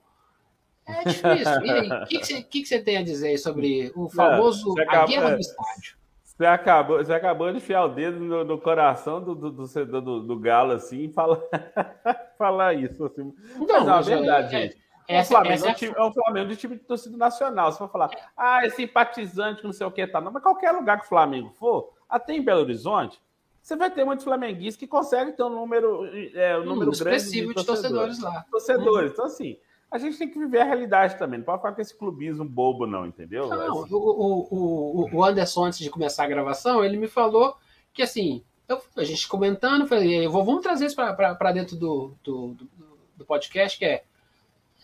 é 0.87 1.03
difícil. 1.03 1.65
E 1.65 1.71
aí, 1.71 1.89
o 2.03 2.07
que, 2.07 2.43
que, 2.43 2.65
você 2.65 2.79
tem 2.81 2.97
a 2.97 3.03
dizer 3.03 3.37
sobre 3.37 3.91
o 3.95 4.09
famoso 4.09 4.73
não, 4.75 4.83
acaba, 4.83 5.03
a 5.03 5.07
guerra 5.07 5.29
do 5.31 5.39
estádio? 5.39 5.95
Você 6.23 6.45
acabou, 6.45 6.97
você 6.97 7.13
acabou 7.13 7.51
de 7.51 7.57
enfiar 7.57 7.85
o 7.85 7.89
dedo 7.89 8.19
no, 8.19 8.43
no 8.43 8.57
coração 8.57 9.21
do, 9.21 9.35
do, 9.35 9.51
do, 9.51 10.01
do, 10.01 10.19
do 10.21 10.39
Galo, 10.39 10.71
assim, 10.71 11.03
e 11.03 11.09
falar, 11.09 11.39
falar 12.37 12.73
isso. 12.73 13.05
Assim. 13.05 13.33
Não, 13.57 13.85
Mas, 13.85 14.07
é 14.07 14.15
verdade, 14.15 14.55
é, 14.55 14.61
gente. 14.61 14.81
Essa, 15.07 15.33
o 15.33 15.37
Flamengo 15.37 15.65
é, 15.65 15.69
um 15.69 15.73
time, 15.73 15.91
é 15.91 16.11
Flamengo 16.11 16.49
de 16.49 16.55
time 16.55 16.75
de 16.75 16.83
torcida 16.83 17.17
nacional. 17.17 17.71
Você 17.71 17.79
vai 17.79 17.89
falar, 17.89 18.09
ah, 18.35 18.65
é 18.65 18.69
simpatizante, 18.69 19.63
não 19.63 19.73
sei 19.73 19.85
o 19.85 19.91
que, 19.91 20.07
tá. 20.07 20.21
Não, 20.21 20.31
mas 20.31 20.41
qualquer 20.41 20.71
lugar 20.71 20.99
que 20.99 21.05
o 21.05 21.09
Flamengo 21.09 21.49
for, 21.49 21.93
até 22.09 22.33
em 22.33 22.41
Belo 22.41 22.61
Horizonte, 22.61 23.21
você 23.61 23.75
vai 23.75 23.91
ter 23.91 24.03
muitos 24.03 24.23
flamenguistas 24.23 24.77
que 24.77 24.87
conseguem 24.87 25.33
ter 25.35 25.43
um 25.43 25.49
número, 25.49 26.05
é, 26.33 26.57
um 26.57 26.65
número 26.65 26.91
grande 26.91 27.29
de 27.29 27.53
torcedores, 27.53 27.55
de 27.55 27.65
torcedores 27.65 28.19
lá. 28.19 28.45
Torcedores. 28.49 29.09
Uhum. 29.09 29.13
Então, 29.13 29.25
assim, 29.25 29.57
a 29.91 29.97
gente 29.97 30.17
tem 30.17 30.29
que 30.29 30.39
viver 30.39 30.61
a 30.61 30.63
realidade 30.63 31.17
também. 31.17 31.39
Não 31.39 31.45
pode 31.45 31.61
falar 31.61 31.75
com 31.75 31.81
esse 31.81 31.95
clubismo 31.95 32.45
bobo, 32.45 32.87
não, 32.87 33.05
entendeu? 33.05 33.49
Não, 33.49 33.83
assim. 33.83 33.93
o, 33.93 34.47
o, 34.49 35.09
o 35.11 35.23
Anderson, 35.23 35.65
antes 35.65 35.79
de 35.79 35.89
começar 35.89 36.23
a 36.23 36.27
gravação, 36.27 36.83
ele 36.83 36.95
me 36.95 37.07
falou 37.07 37.57
que, 37.93 38.01
assim, 38.01 38.41
eu, 38.69 38.81
a 38.95 39.03
gente 39.03 39.27
comentando, 39.27 39.85
falei, 39.85 40.25
eu 40.25 40.31
vou, 40.31 40.45
vamos 40.45 40.61
trazer 40.61 40.85
isso 40.85 40.95
para 40.95 41.51
dentro 41.51 41.75
do, 41.75 42.13
do, 42.23 42.53
do, 42.53 42.69
do 43.17 43.25
podcast, 43.25 43.77
que 43.77 43.83
é 43.83 44.03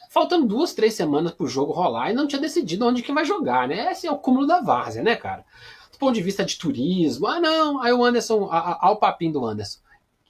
faltando 0.09 0.45
duas, 0.45 0.73
três 0.73 0.93
semanas 0.93 1.31
pro 1.31 1.47
jogo 1.47 1.71
rolar 1.71 2.11
e 2.11 2.13
não 2.13 2.27
tinha 2.27 2.41
decidido 2.41 2.85
onde 2.85 3.01
que 3.01 3.13
vai 3.13 3.23
jogar, 3.23 3.65
né? 3.65 3.91
Esse 3.91 4.07
é 4.07 4.11
o 4.11 4.17
cúmulo 4.17 4.45
da 4.45 4.61
várzea, 4.61 5.03
né, 5.03 5.15
cara? 5.15 5.45
Do 5.91 5.97
ponto 5.97 6.15
de 6.15 6.21
vista 6.21 6.43
de 6.43 6.57
turismo, 6.57 7.27
ah, 7.27 7.39
não, 7.39 7.81
aí 7.81 7.93
o 7.93 8.03
Anderson, 8.03 8.49
ao 8.51 8.97
papinho 8.97 9.33
do 9.33 9.45
Anderson. 9.45 9.79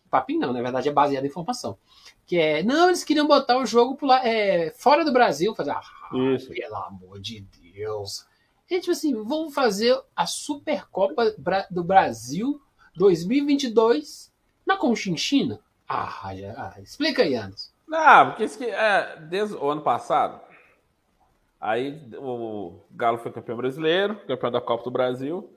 Papinho 0.09 0.41
não, 0.41 0.53
na 0.53 0.61
verdade 0.61 0.89
é 0.89 0.91
baseado 0.91 1.23
em 1.23 1.27
informação. 1.27 1.77
Que 2.25 2.37
é, 2.37 2.63
não, 2.63 2.87
eles 2.87 3.03
queriam 3.03 3.27
botar 3.27 3.57
o 3.57 3.65
jogo 3.65 3.97
lá, 4.05 4.25
é, 4.27 4.71
fora 4.71 5.05
do 5.05 5.13
Brasil, 5.13 5.55
fazer, 5.55 5.71
ah, 5.71 5.81
Isso. 6.35 6.49
pelo 6.49 6.75
amor 6.75 7.19
de 7.19 7.41
Deus. 7.41 8.25
Gente, 8.69 8.81
tipo 8.81 8.91
assim, 8.91 9.13
vamos 9.23 9.53
fazer 9.53 9.97
a 10.15 10.25
Supercopa 10.25 11.33
do 11.71 11.83
Brasil 11.83 12.61
2022 12.95 14.33
na 14.65 14.75
Conchinchina? 14.75 15.61
Ah, 15.87 16.33
já, 16.35 16.51
ah, 16.53 16.81
explica 16.81 17.23
aí, 17.23 17.35
Anderson. 17.35 17.71
Não, 17.87 18.27
porque 18.27 18.43
isso 18.43 18.57
que, 18.57 18.65
é, 18.65 19.15
desde 19.21 19.55
o 19.55 19.69
ano 19.69 19.81
passado, 19.81 20.41
aí 21.61 21.97
o 22.17 22.81
Galo 22.91 23.17
foi 23.17 23.31
campeão 23.31 23.55
brasileiro, 23.55 24.19
campeão 24.27 24.51
da 24.51 24.59
Copa 24.59 24.83
do 24.83 24.91
Brasil. 24.91 25.56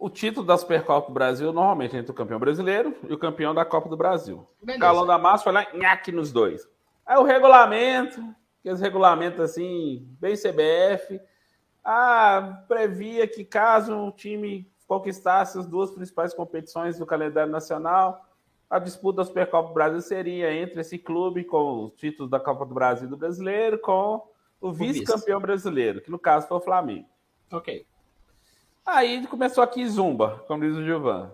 O 0.00 0.08
título 0.08 0.46
da 0.46 0.56
Supercopa 0.56 1.08
do 1.08 1.12
Brasil 1.12 1.52
normalmente 1.52 1.94
é 1.94 1.98
entre 1.98 2.10
o 2.10 2.14
campeão 2.14 2.40
brasileiro 2.40 2.96
e 3.06 3.12
o 3.12 3.18
campeão 3.18 3.54
da 3.54 3.66
Copa 3.66 3.86
do 3.86 3.98
Brasil. 3.98 4.46
O 4.62 4.64
Beleza. 4.64 4.80
Galão 4.80 5.06
da 5.06 5.18
Massa 5.18 5.44
foi 5.44 5.52
lá, 5.52 5.66
nhaque 5.74 6.10
nos 6.10 6.32
dois. 6.32 6.66
Aí 7.04 7.18
o 7.18 7.22
regulamento, 7.22 8.18
aqueles 8.60 8.80
regulamentos 8.80 9.38
assim, 9.40 10.08
bem 10.18 10.34
CBF, 10.36 11.20
ah, 11.84 12.62
previa 12.66 13.28
que 13.28 13.44
caso 13.44 13.94
um 13.94 14.10
time 14.10 14.72
conquistasse 14.86 15.58
as 15.58 15.66
duas 15.66 15.90
principais 15.90 16.32
competições 16.32 16.98
do 16.98 17.04
calendário 17.04 17.52
nacional, 17.52 18.24
a 18.70 18.78
disputa 18.78 19.18
da 19.18 19.24
Supercopa 19.24 19.68
do 19.68 19.74
Brasil 19.74 20.00
seria 20.00 20.50
entre 20.50 20.80
esse 20.80 20.96
clube 20.96 21.44
com 21.44 21.84
os 21.84 21.92
títulos 21.92 22.30
da 22.30 22.40
Copa 22.40 22.64
do 22.64 22.72
Brasil 22.72 23.06
e 23.06 23.10
do 23.10 23.18
Brasileiro 23.18 23.78
com 23.78 24.26
o 24.62 24.72
vice-campeão 24.72 25.40
brasileiro, 25.40 26.00
que 26.00 26.10
no 26.10 26.18
caso 26.18 26.48
foi 26.48 26.56
o 26.56 26.60
Flamengo. 26.60 27.06
Ok. 27.52 27.84
Aí 28.84 29.26
começou 29.26 29.62
aqui 29.62 29.86
zumba, 29.88 30.42
como 30.46 30.62
diz 30.64 30.76
o 30.76 30.82
Gilvan. 30.84 31.30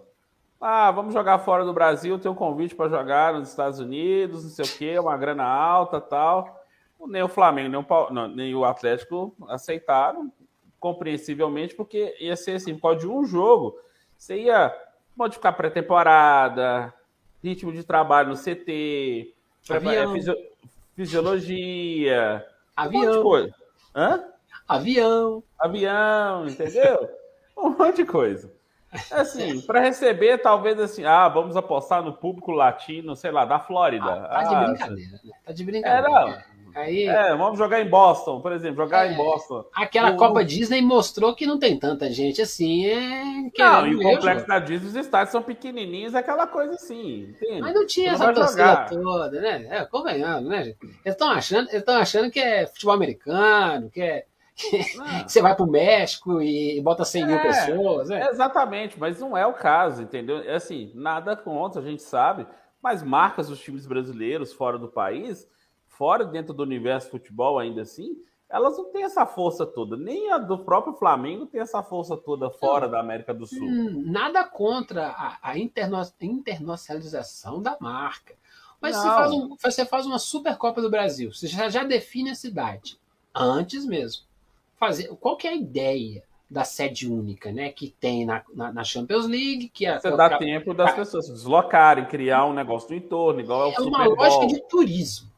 Ah, 0.61 0.91
vamos 0.91 1.13
jogar 1.15 1.39
fora 1.41 1.65
do 1.65 1.73
Brasil, 1.73 2.19
tem 2.19 2.31
um 2.31 2.35
convite 2.35 2.75
para 2.75 2.89
jogar 2.89 3.35
nos 3.35 3.49
Estados 3.49 3.79
Unidos, 3.79 4.43
não 4.43 4.51
sei 4.51 4.65
o 4.65 4.79
quê, 4.79 4.99
uma 4.99 5.17
grana 5.17 5.45
alta 5.45 6.01
tal. 6.01 6.65
Nem 7.07 7.23
o 7.23 7.29
Flamengo, 7.29 7.69
nem 7.69 7.79
o, 7.79 7.85
Pau- 7.85 8.13
não, 8.13 8.27
nem 8.27 8.55
o 8.55 8.65
Atlético 8.65 9.35
aceitaram, 9.49 10.33
compreensivelmente, 10.81 11.75
porque 11.75 12.17
ia 12.19 12.37
ser 12.37 12.53
assim, 12.57 12.75
por 12.75 12.83
causa 12.83 13.01
de 13.01 13.09
um 13.09 13.25
jogo, 13.25 13.79
você 14.17 14.41
ia 14.43 14.75
modificar 15.15 15.55
pré-temporada, 15.57 16.93
ritmo 17.45 17.73
de 17.73 17.85
trabalho 17.85 18.31
no 18.31 18.37
CT, 18.37 19.35
Avião. 19.69 20.13
fisio- 20.15 20.37
fisiologia, 20.95 22.47
um 22.79 22.83
monte 22.85 22.93
de 22.93 22.99
Avião, 22.99 23.23
coisa. 23.23 23.55
Hã? 23.95 24.25
avião. 24.67 25.43
avião, 25.59 26.49
entendeu? 26.49 27.09
um 27.65 27.71
monte 27.71 27.97
de 27.97 28.05
coisa. 28.05 28.53
Assim, 29.11 29.61
para 29.63 29.81
receber, 29.81 30.39
talvez 30.39 30.79
assim, 30.81 31.05
ah, 31.05 31.29
vamos 31.29 31.57
apostar 31.57 32.03
no 32.03 32.13
público 32.15 32.51
latino, 32.53 33.15
sei 33.17 33.31
lá, 33.31 33.45
da 33.45 33.59
Flórida. 33.59 34.05
Ah, 34.07 34.29
tá 34.29 34.43
de 34.45 34.55
Ah, 34.55 34.65
brincadeira, 34.65 35.21
né? 35.25 35.31
Tá 35.45 35.53
de 35.53 35.65
brincadeira. 35.65 36.31
É. 36.53 36.57
Aí, 36.79 37.05
É, 37.07 37.35
vamos 37.35 37.59
jogar 37.59 37.81
em 37.81 37.89
Boston, 37.89 38.41
por 38.43 38.53
exemplo, 38.53 38.77
jogar 38.85 39.07
É. 39.07 39.13
em 39.13 39.17
Boston. 39.17 39.65
aquela 39.75 40.11
o- 40.13 40.17
Copa 40.17 40.45
Disney 40.45 40.83
mostrou 40.83 41.35
que 41.35 41.47
não 41.47 41.59
tem 41.59 41.79
tanta 41.79 42.11
gente 42.11 42.41
assim. 42.43 42.87
É, 42.87 43.23
Não, 43.59 43.87
e 43.87 43.95
o 43.97 44.03
complexo 44.03 44.41
jogo. 44.41 44.47
da 44.49 44.59
Disney, 44.59 44.89
os 44.89 44.95
estádios 44.97 45.31
são 45.33 45.43
pequenininhos, 45.43 46.15
aquela 46.15 46.47
coisa 46.47 46.75
assim, 46.75 47.31
entende? 47.31 47.63
Mas 47.63 47.75
não 47.75 47.87
tinha 47.87 48.11
essa 48.13 48.19
não 48.19 48.27
vai 48.27 48.35
torcida 48.35 48.63
jogar. 48.67 48.89
toda, 48.91 49.41
né? 49.41 49.67
É, 49.71 49.85
convenhamos, 49.87 50.49
né, 50.51 50.65
gente? 50.65 50.79
Eles 50.83 50.99
estão 51.07 51.31
achando, 51.31 51.69
eles 51.71 51.89
achando 51.89 52.31
que 52.31 52.41
é 52.41 52.67
futebol 52.67 52.95
americano, 52.95 53.89
que, 53.91 54.03
é, 54.03 54.27
Não. 54.97 55.05
que 55.25 55.29
você 55.31 55.41
vai 55.43 55.55
pro 55.55 55.67
México 55.67 56.41
e 56.41 56.81
bota 56.81 57.05
100 57.05 57.27
mil 57.27 57.37
É, 57.37 57.43
pessoas. 57.43 58.09
né? 58.09 58.29
Exatamente, 58.31 58.99
mas 58.99 59.21
não 59.21 59.37
é 59.37 59.47
o 59.47 59.53
caso, 59.55 60.03
entendeu? 60.03 60.39
É 60.39 60.55
assim, 60.57 60.91
nada 60.95 61.37
contra, 61.37 61.81
a 61.81 61.85
gente 61.85 62.03
sabe, 62.03 62.47
mas 62.83 63.03
marcas 63.03 63.49
dos 63.49 63.59
times 63.61 63.87
brasileiros 63.87 64.53
fora 64.53 64.79
do 64.79 64.89
país, 64.89 65.47
fora 65.87 66.25
dentro 66.25 66.55
do 66.55 66.63
universo 66.63 67.11
futebol 67.11 67.59
ainda 67.59 67.83
assim, 67.83 68.17
elas 68.49 68.77
não 68.79 68.93
têm 68.93 69.03
essa 69.03 69.27
força 69.27 69.67
toda. 69.67 69.97
Nem 69.97 70.31
a 70.31 70.39
do 70.39 70.59
próprio 70.61 70.95
Flamengo 70.95 71.47
tem 71.47 71.61
essa 71.61 71.83
força 71.83 72.17
toda 72.17 72.49
fora 72.49 72.89
da 72.89 73.01
América 73.01 73.35
do 73.35 73.45
Sul. 73.45 73.59
Hum, 73.67 74.05
nada 74.07 74.45
contra 74.45 75.09
a, 75.09 75.37
a 75.43 75.59
interno- 75.59 76.01
internacionalização 76.21 77.61
da 77.61 77.77
marca. 77.81 78.35
Mas 78.81 78.97
você 78.97 79.07
Não. 79.09 79.15
faz, 79.17 79.33
um- 79.33 79.57
você 79.61 79.85
faz 79.87 80.07
uma 80.07 80.19
Supercopa 80.19 80.81
do 80.81 80.91
Brasil, 80.91 81.33
você 81.33 81.47
já, 81.47 81.69
já 81.69 81.83
define 81.83 82.31
a 82.31 82.35
cidade. 82.35 82.99
Antes 83.35 83.85
mesmo. 83.85 84.23
Fazer, 84.79 85.09
qual 85.21 85.37
que 85.37 85.47
é 85.47 85.51
a 85.51 85.57
ideia 85.57 86.23
da 86.49 86.65
sede 86.65 87.11
única, 87.11 87.51
né? 87.51 87.71
Que 87.71 87.91
tem 87.91 88.25
na, 88.25 88.43
na, 88.55 88.73
na 88.73 88.85
Champions 88.85 89.27
League, 89.27 89.69
que 89.69 89.85
é, 89.87 89.99
Você 89.99 90.11
dá 90.17 90.27
é 90.27 90.39
tempo 90.39 90.73
das 90.73 90.95
pessoas 90.95 91.27
se 91.27 91.33
deslocarem, 91.33 92.07
criar 92.07 92.47
um 92.47 92.53
negócio 92.53 92.91
no 92.91 92.97
entorno, 92.97 93.41
igual 93.41 93.73
é 93.73 93.79
o 93.79 93.83
é 93.83 93.87
uma 93.87 94.07
lógica 94.07 94.47
de 94.47 94.61
turismo. 94.69 95.31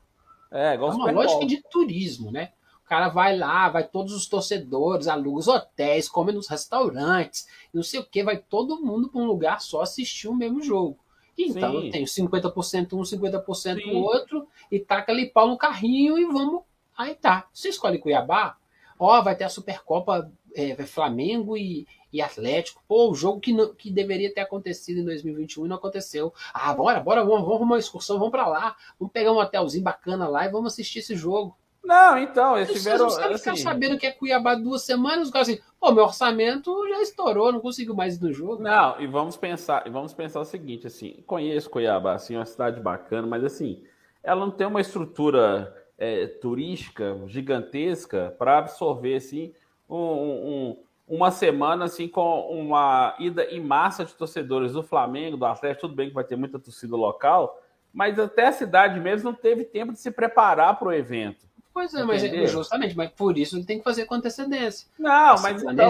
É, 0.51 0.73
É 0.73 0.75
igual 0.75 0.93
o 0.93 0.97
uma 0.97 1.11
lógica 1.11 1.47
de 1.47 1.63
turismo, 1.63 2.31
né? 2.31 2.53
O 2.85 2.89
cara 2.89 3.09
vai 3.09 3.37
lá, 3.37 3.69
vai 3.69 3.87
todos 3.87 4.15
os 4.15 4.27
torcedores, 4.27 5.09
aluga 5.09 5.39
os 5.39 5.49
hotéis, 5.49 6.09
come 6.09 6.33
nos 6.33 6.49
restaurantes, 6.49 7.47
não 7.73 7.83
sei 7.83 8.01
o 8.01 8.05
que, 8.05 8.23
vai 8.25 8.39
todo 8.39 8.81
mundo 8.81 9.11
para 9.11 9.21
um 9.21 9.27
lugar 9.27 9.61
só 9.61 9.83
assistir 9.83 10.29
o 10.29 10.35
mesmo 10.35 10.63
jogo. 10.63 10.99
Então 11.37 11.83
Sim. 11.83 11.91
tem 11.91 12.05
50% 12.05 12.95
um, 12.95 13.03
50% 13.03 13.83
Sim. 13.83 13.91
o 13.93 13.99
outro, 13.99 14.49
e 14.71 14.81
taca 14.81 15.13
ali 15.13 15.27
pau 15.27 15.47
no 15.47 15.57
carrinho 15.57 16.19
e 16.19 16.25
vamos. 16.25 16.63
Aí 16.97 17.15
tá. 17.15 17.47
Você 17.53 17.69
escolhe 17.69 17.99
Cuiabá, 17.99 18.57
ó, 18.99 19.23
vai 19.23 19.37
ter 19.37 19.45
a 19.45 19.49
Supercopa 19.49 20.31
é, 20.55 20.75
Flamengo 20.87 21.57
e, 21.57 21.87
e 22.13 22.21
Atlético. 22.21 22.83
Pô, 22.89 23.11
o 23.11 23.15
jogo 23.15 23.41
que, 23.41 23.53
não- 23.53 23.75
que 23.75 23.91
deveria 23.91 24.33
ter 24.33 24.41
acontecido 24.41 24.99
em 25.01 25.05
2021 25.05 25.67
e 25.67 25.69
não 25.69 25.77
aconteceu. 25.77 26.33
Ah, 26.53 26.73
bora, 26.75 27.01
bora, 27.01 27.23
vamos, 27.23 27.41
vamos 27.41 27.57
arrumar 27.57 27.75
uma 27.75 27.79
excursão, 27.79 28.19
vamos 28.19 28.33
pra 28.33 28.47
lá, 28.47 28.77
vamos 28.99 29.13
pegar 29.13 29.33
um 29.33 29.39
hotelzinho 29.39 29.85
bacana 29.85 30.29
lá 30.29 30.45
e 30.45 30.51
vamos 30.51 30.73
assistir 30.73 31.01
esse 31.01 31.15
jogo. 31.15 31.57
Não, 31.83 32.19
então, 32.19 32.57
eles 32.57 32.73
tiveram. 32.73 33.09
sabem 33.09 33.39
ficar 33.39 33.53
assim, 33.53 33.63
sabendo 33.63 33.97
que 33.99 34.07
é 34.07 34.11
Cuiabá 34.13 34.55
duas 34.55 34.83
semanas, 34.83 35.29
os 35.29 35.33
caras 35.33 35.49
assim, 35.49 35.61
pô, 35.81 35.91
meu 35.93 36.05
orçamento 36.05 36.71
já 36.89 37.01
estourou, 37.01 37.53
não 37.53 37.61
consigo 37.61 37.95
mais 37.95 38.17
ir 38.17 38.23
no 38.23 38.33
jogo. 38.33 38.63
Não, 38.63 39.01
e 39.01 39.07
vamos 39.07 39.37
pensar, 39.37 39.87
e 39.87 39.91
vamos 39.91 40.13
pensar 40.13 40.41
o 40.41 40.45
seguinte, 40.45 40.87
assim, 40.87 41.23
conheço 41.27 41.71
Cuiabá, 41.71 42.15
assim, 42.15 42.35
é 42.35 42.39
uma 42.39 42.45
cidade 42.45 42.81
bacana, 42.81 43.27
mas 43.27 43.43
assim, 43.43 43.83
ela 44.23 44.41
não 44.45 44.51
tem 44.51 44.67
uma 44.67 44.81
estrutura 44.83 45.78
é, 45.99 46.27
turística 46.27 47.17
gigantesca 47.27 48.35
para 48.39 48.59
absorver 48.59 49.17
assim 49.17 49.53
um- 49.89 49.97
um- 49.97 50.77
uma 51.09 51.31
semana 51.31 51.87
assim 51.87 52.07
com 52.07 52.41
uma 52.51 53.15
ida 53.19 53.45
em 53.47 53.61
massa 53.61 54.05
de 54.05 54.15
torcedores 54.15 54.73
do 54.73 54.83
Flamengo, 54.83 55.37
do 55.37 55.47
Atlético, 55.47 55.83
tudo 55.83 55.95
bem 55.97 56.09
que 56.09 56.15
vai 56.15 56.25
ter 56.25 56.37
muita 56.37 56.59
torcida 56.59 56.95
local, 56.95 57.61
mas 57.93 58.19
até 58.19 58.47
a 58.49 58.53
cidade 58.53 59.01
mesmo 59.01 59.31
não 59.31 59.37
teve 59.37 59.65
tempo 59.65 59.93
de 59.93 59.99
se 59.99 60.11
preparar 60.11 60.79
para 60.79 60.89
o 60.89 60.93
evento. 60.93 61.49
Pois 61.73 61.95
é, 61.95 62.03
mas 62.05 62.23
Entendeu? 62.25 62.49
justamente, 62.49 62.97
mas 62.97 63.11
por 63.11 63.39
isso 63.39 63.57
ele 63.57 63.65
tem 63.65 63.79
que 63.79 63.85
fazer 63.85 64.05
com 64.05 64.15
antecedência. 64.17 64.89
Não, 64.99 65.37
mas 65.41 65.63
então, 65.63 65.89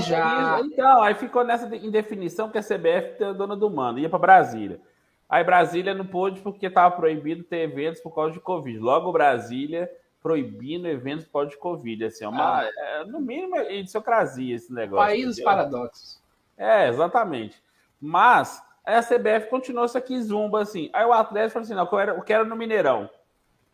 então, 0.64 1.02
aí 1.02 1.14
ficou 1.14 1.42
nessa 1.44 1.66
de- 1.66 1.84
indefinição 1.84 2.50
que 2.50 2.58
a 2.58 2.62
CBF 2.62 3.24
é 3.24 3.32
dona 3.32 3.56
do 3.56 3.70
mando, 3.70 3.98
ia 3.98 4.08
para 4.08 4.18
Brasília. 4.18 4.80
Aí 5.28 5.44
Brasília 5.44 5.94
não 5.94 6.06
pôde 6.06 6.40
porque 6.40 6.66
estava 6.66 6.94
proibido 6.96 7.44
ter 7.44 7.58
eventos 7.58 8.00
por 8.00 8.14
causa 8.14 8.32
de 8.32 8.40
Covid. 8.40 8.78
Logo 8.78 9.12
Brasília 9.12 9.90
proibindo 10.22 10.88
eventos 10.88 11.26
por 11.26 11.32
causa 11.32 11.50
de 11.50 11.58
Covid. 11.58 12.04
Assim, 12.06 12.24
é 12.24 12.28
uma, 12.28 12.64
é, 12.64 13.04
no 13.04 13.20
mínimo 13.20 13.56
é 13.56 13.76
idiocrasia 13.76 14.56
esse 14.56 14.72
negócio. 14.72 15.06
País 15.06 15.26
dos 15.26 15.40
paradoxos. 15.40 16.20
É, 16.56 16.88
exatamente. 16.88 17.62
Mas 18.00 18.62
aí 18.84 18.96
a 18.96 19.02
CBF 19.02 19.48
continuou 19.48 19.84
isso 19.86 19.98
aqui 19.98 20.20
zumba 20.22 20.62
assim. 20.62 20.90
Aí 20.92 21.04
o 21.04 21.12
Atlético 21.12 21.52
falou 21.52 21.64
assim: 21.64 21.74
não, 21.74 21.82
eu 21.84 21.88
quero, 21.88 22.12
eu 22.12 22.22
quero 22.22 22.44
no 22.44 22.56
Mineirão. 22.56 23.08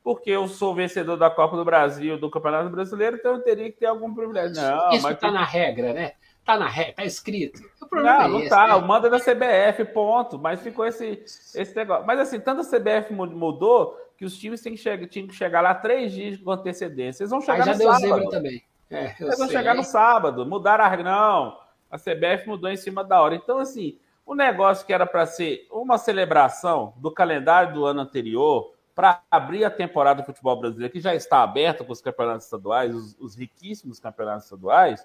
Porque 0.02 0.30
eu 0.30 0.46
sou 0.49 0.75
vencedor 0.75 1.16
da 1.16 1.30
Copa 1.30 1.56
do 1.56 1.64
Brasil, 1.64 2.18
do 2.18 2.30
Campeonato 2.30 2.68
Brasileiro, 2.68 3.16
então 3.16 3.37
eu 3.37 3.42
teria 3.42 3.73
que 3.73 3.78
ter 3.78 3.87
algum 3.87 4.12
privilégio. 4.14 4.54
Não, 4.62 4.90
isso 4.90 5.02
mas 5.02 5.18
tá 5.18 5.28
tem- 5.28 5.32
na 5.32 5.44
regra, 5.44 5.94
né? 5.94 6.12
Tá 6.44 6.58
na 6.58 6.68
regra, 6.68 6.94
tá 6.94 7.04
escrito. 7.04 7.62
O 7.80 7.86
problema 7.86 8.18
não, 8.18 8.24
é 8.24 8.28
não 8.28 8.40
esse, 8.40 8.48
tá. 8.50 8.66
né? 8.68 8.74
O 8.74 8.86
manda 8.86 9.08
da 9.08 9.18
CBF, 9.18 9.84
ponto. 9.92 10.38
Mas 10.38 10.60
ficou 10.60 10.84
esse, 10.86 11.22
esse 11.54 11.74
negócio. 11.74 12.06
Mas 12.06 12.20
assim, 12.20 12.38
tanto 12.38 12.60
a 12.60 12.64
CBF 12.64 13.12
mu- 13.14 13.26
mudou 13.26 13.98
que 14.16 14.24
os 14.24 14.36
times 14.38 14.60
têm 14.60 14.74
que 14.74 14.80
chegar, 14.80 15.06
tinham 15.08 15.26
que 15.26 15.34
chegar 15.34 15.60
lá 15.60 15.74
três 15.74 16.12
dias 16.12 16.38
com 16.38 16.50
antecedência. 16.50 17.22
Eles 17.22 17.30
vão 17.30 17.40
Aí 17.40 17.46
chegar 17.46 17.64
já 17.64 17.72
no 17.72 17.78
deu 17.78 17.92
sábado. 17.92 18.08
zebra 18.08 18.28
também. 18.30 18.62
É, 18.90 19.14
Eles 19.18 19.38
vão 19.38 19.48
sei. 19.48 19.56
chegar 19.56 19.74
no 19.74 19.82
sábado. 19.84 20.44
Mudaram 20.46 20.84
a 20.84 20.96
não. 20.98 21.58
A 21.90 21.98
CBF 21.98 22.46
mudou 22.46 22.70
em 22.70 22.76
cima 22.76 23.02
da 23.02 23.20
hora. 23.22 23.34
Então, 23.34 23.58
assim, 23.58 23.98
o 24.26 24.34
negócio 24.34 24.86
que 24.86 24.92
era 24.92 25.06
para 25.06 25.24
ser 25.26 25.66
uma 25.70 25.96
celebração 25.96 26.92
do 26.96 27.10
calendário 27.10 27.72
do 27.72 27.84
ano 27.86 28.00
anterior, 28.02 28.72
para 28.94 29.20
abrir 29.30 29.64
a 29.64 29.70
temporada 29.70 30.22
do 30.22 30.26
futebol 30.26 30.56
brasileiro, 30.60 30.92
que 30.92 31.00
já 31.00 31.14
está 31.14 31.42
aberta 31.42 31.82
com 31.82 31.92
os 31.92 32.00
campeonatos 32.00 32.44
estaduais, 32.44 32.94
os, 32.94 33.16
os 33.18 33.34
riquíssimos 33.34 33.98
campeonatos 33.98 34.44
estaduais, 34.44 35.04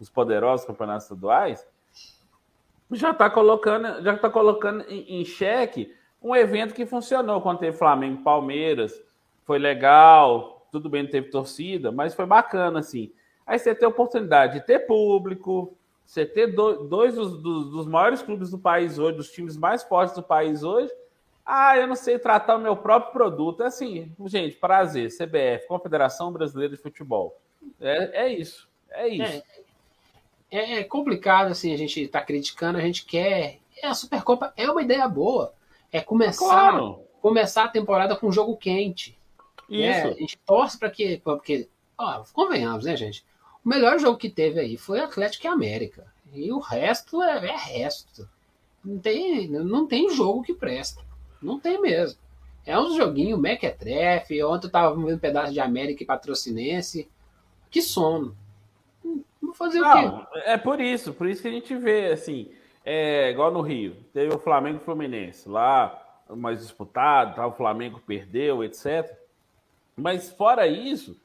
os 0.00 0.08
poderosos 0.10 0.66
campeonatos 0.66 1.04
estaduais, 1.04 1.66
já 2.92 3.10
está 3.10 3.28
colocando, 3.30 4.02
já 4.02 4.16
tá 4.16 4.30
colocando 4.30 4.84
em, 4.88 5.20
em 5.20 5.24
xeque 5.24 5.94
um 6.22 6.34
evento 6.34 6.74
que 6.74 6.86
funcionou 6.86 7.40
quando 7.40 7.58
teve 7.58 7.76
Flamengo 7.76 8.22
Palmeiras. 8.22 9.02
Foi 9.44 9.58
legal, 9.58 10.66
tudo 10.70 10.88
bem, 10.88 11.02
não 11.02 11.10
teve 11.10 11.28
torcida, 11.28 11.90
mas 11.92 12.14
foi 12.14 12.26
bacana, 12.26 12.78
assim. 12.80 13.12
Aí 13.46 13.58
você 13.58 13.74
tem 13.74 13.84
a 13.86 13.90
oportunidade 13.90 14.54
de 14.60 14.66
ter 14.66 14.80
público, 14.80 15.76
você 16.06 16.24
ter 16.24 16.48
do- 16.48 16.84
dois 16.84 17.14
dos, 17.14 17.36
dos- 17.42 17.70
dos 17.70 17.86
maiores 17.86 18.22
clubes 18.22 18.50
do 18.50 18.58
país 18.58 18.98
hoje, 18.98 19.16
dos 19.16 19.30
times 19.30 19.56
mais 19.56 19.82
fortes 19.82 20.14
do 20.14 20.22
país 20.22 20.62
hoje, 20.62 20.90
Ah, 21.46 21.76
eu 21.76 21.86
não 21.86 21.94
sei 21.94 22.18
tratar 22.18 22.56
o 22.56 22.58
meu 22.58 22.74
próprio 22.74 23.12
produto. 23.12 23.62
É 23.62 23.66
assim, 23.66 24.10
gente, 24.24 24.56
prazer, 24.56 25.10
CBF, 25.10 25.66
Confederação 25.68 26.32
Brasileira 26.32 26.74
de 26.74 26.80
Futebol. 26.80 27.38
É, 27.78 28.24
é 28.24 28.28
isso. 28.32 28.66
É 28.90 29.06
isso. 29.08 29.22
É, 29.22 29.42
é, 30.54 30.78
é 30.78 30.84
complicado, 30.84 31.50
assim, 31.50 31.74
a 31.74 31.76
gente 31.76 32.06
tá 32.06 32.20
criticando, 32.20 32.78
a 32.78 32.80
gente 32.80 33.04
quer. 33.04 33.58
É, 33.82 33.88
a 33.88 33.94
Supercopa 33.94 34.52
é 34.56 34.70
uma 34.70 34.82
ideia 34.82 35.08
boa. 35.08 35.52
É 35.90 36.00
começar, 36.00 36.70
claro. 36.70 37.02
começar 37.20 37.64
a 37.64 37.68
temporada 37.68 38.14
com 38.14 38.28
um 38.28 38.32
jogo 38.32 38.56
quente. 38.56 39.18
É, 39.68 39.98
isso. 39.98 40.06
a 40.06 40.12
gente 40.12 40.38
torce 40.46 40.78
para 40.78 40.90
que. 40.90 41.20
Porque, 41.24 41.68
ó, 41.98 42.22
convenhamos, 42.32 42.84
né, 42.84 42.96
gente? 42.96 43.24
O 43.64 43.68
melhor 43.68 43.98
jogo 43.98 44.16
que 44.16 44.30
teve 44.30 44.60
aí 44.60 44.76
foi 44.76 45.00
Atlético 45.00 45.46
e 45.46 45.48
América. 45.48 46.06
E 46.32 46.52
o 46.52 46.60
resto 46.60 47.20
é, 47.20 47.46
é 47.46 47.56
resto. 47.56 48.28
Não 48.84 48.98
tem, 48.98 49.48
não 49.48 49.86
tem 49.86 50.14
jogo 50.14 50.42
que 50.42 50.54
presta. 50.54 51.02
Não 51.42 51.58
tem 51.58 51.80
mesmo. 51.80 52.20
É 52.64 52.78
um 52.78 52.96
joguinho 52.96 53.38
mequetrefe. 53.38 54.42
Ontem 54.44 54.68
eu 54.68 54.70
tava 54.70 54.94
vendo 54.94 55.16
um 55.16 55.18
pedaço 55.18 55.52
de 55.52 55.60
América 55.60 56.02
e 56.02 56.06
Patrocinense. 56.06 57.08
Que 57.70 57.82
sono. 57.82 58.36
Fazer 59.54 59.80
não, 59.80 60.18
o 60.18 60.26
quê? 60.26 60.42
É 60.44 60.58
por 60.58 60.80
isso, 60.80 61.12
por 61.14 61.26
isso 61.26 61.40
que 61.40 61.48
a 61.48 61.52
gente 61.52 61.74
vê, 61.76 62.12
assim, 62.12 62.50
é, 62.84 63.30
igual 63.30 63.52
no 63.52 63.60
Rio, 63.60 63.96
teve 64.12 64.34
o 64.34 64.38
Flamengo 64.38 64.78
e 64.78 64.84
Fluminense, 64.84 65.48
lá 65.48 66.00
mais 66.28 66.60
disputado, 66.60 67.34
tá, 67.34 67.46
o 67.46 67.52
Flamengo 67.52 68.00
perdeu, 68.06 68.64
etc. 68.64 69.16
Mas 69.96 70.30
fora 70.32 70.66
isso, 70.66 71.16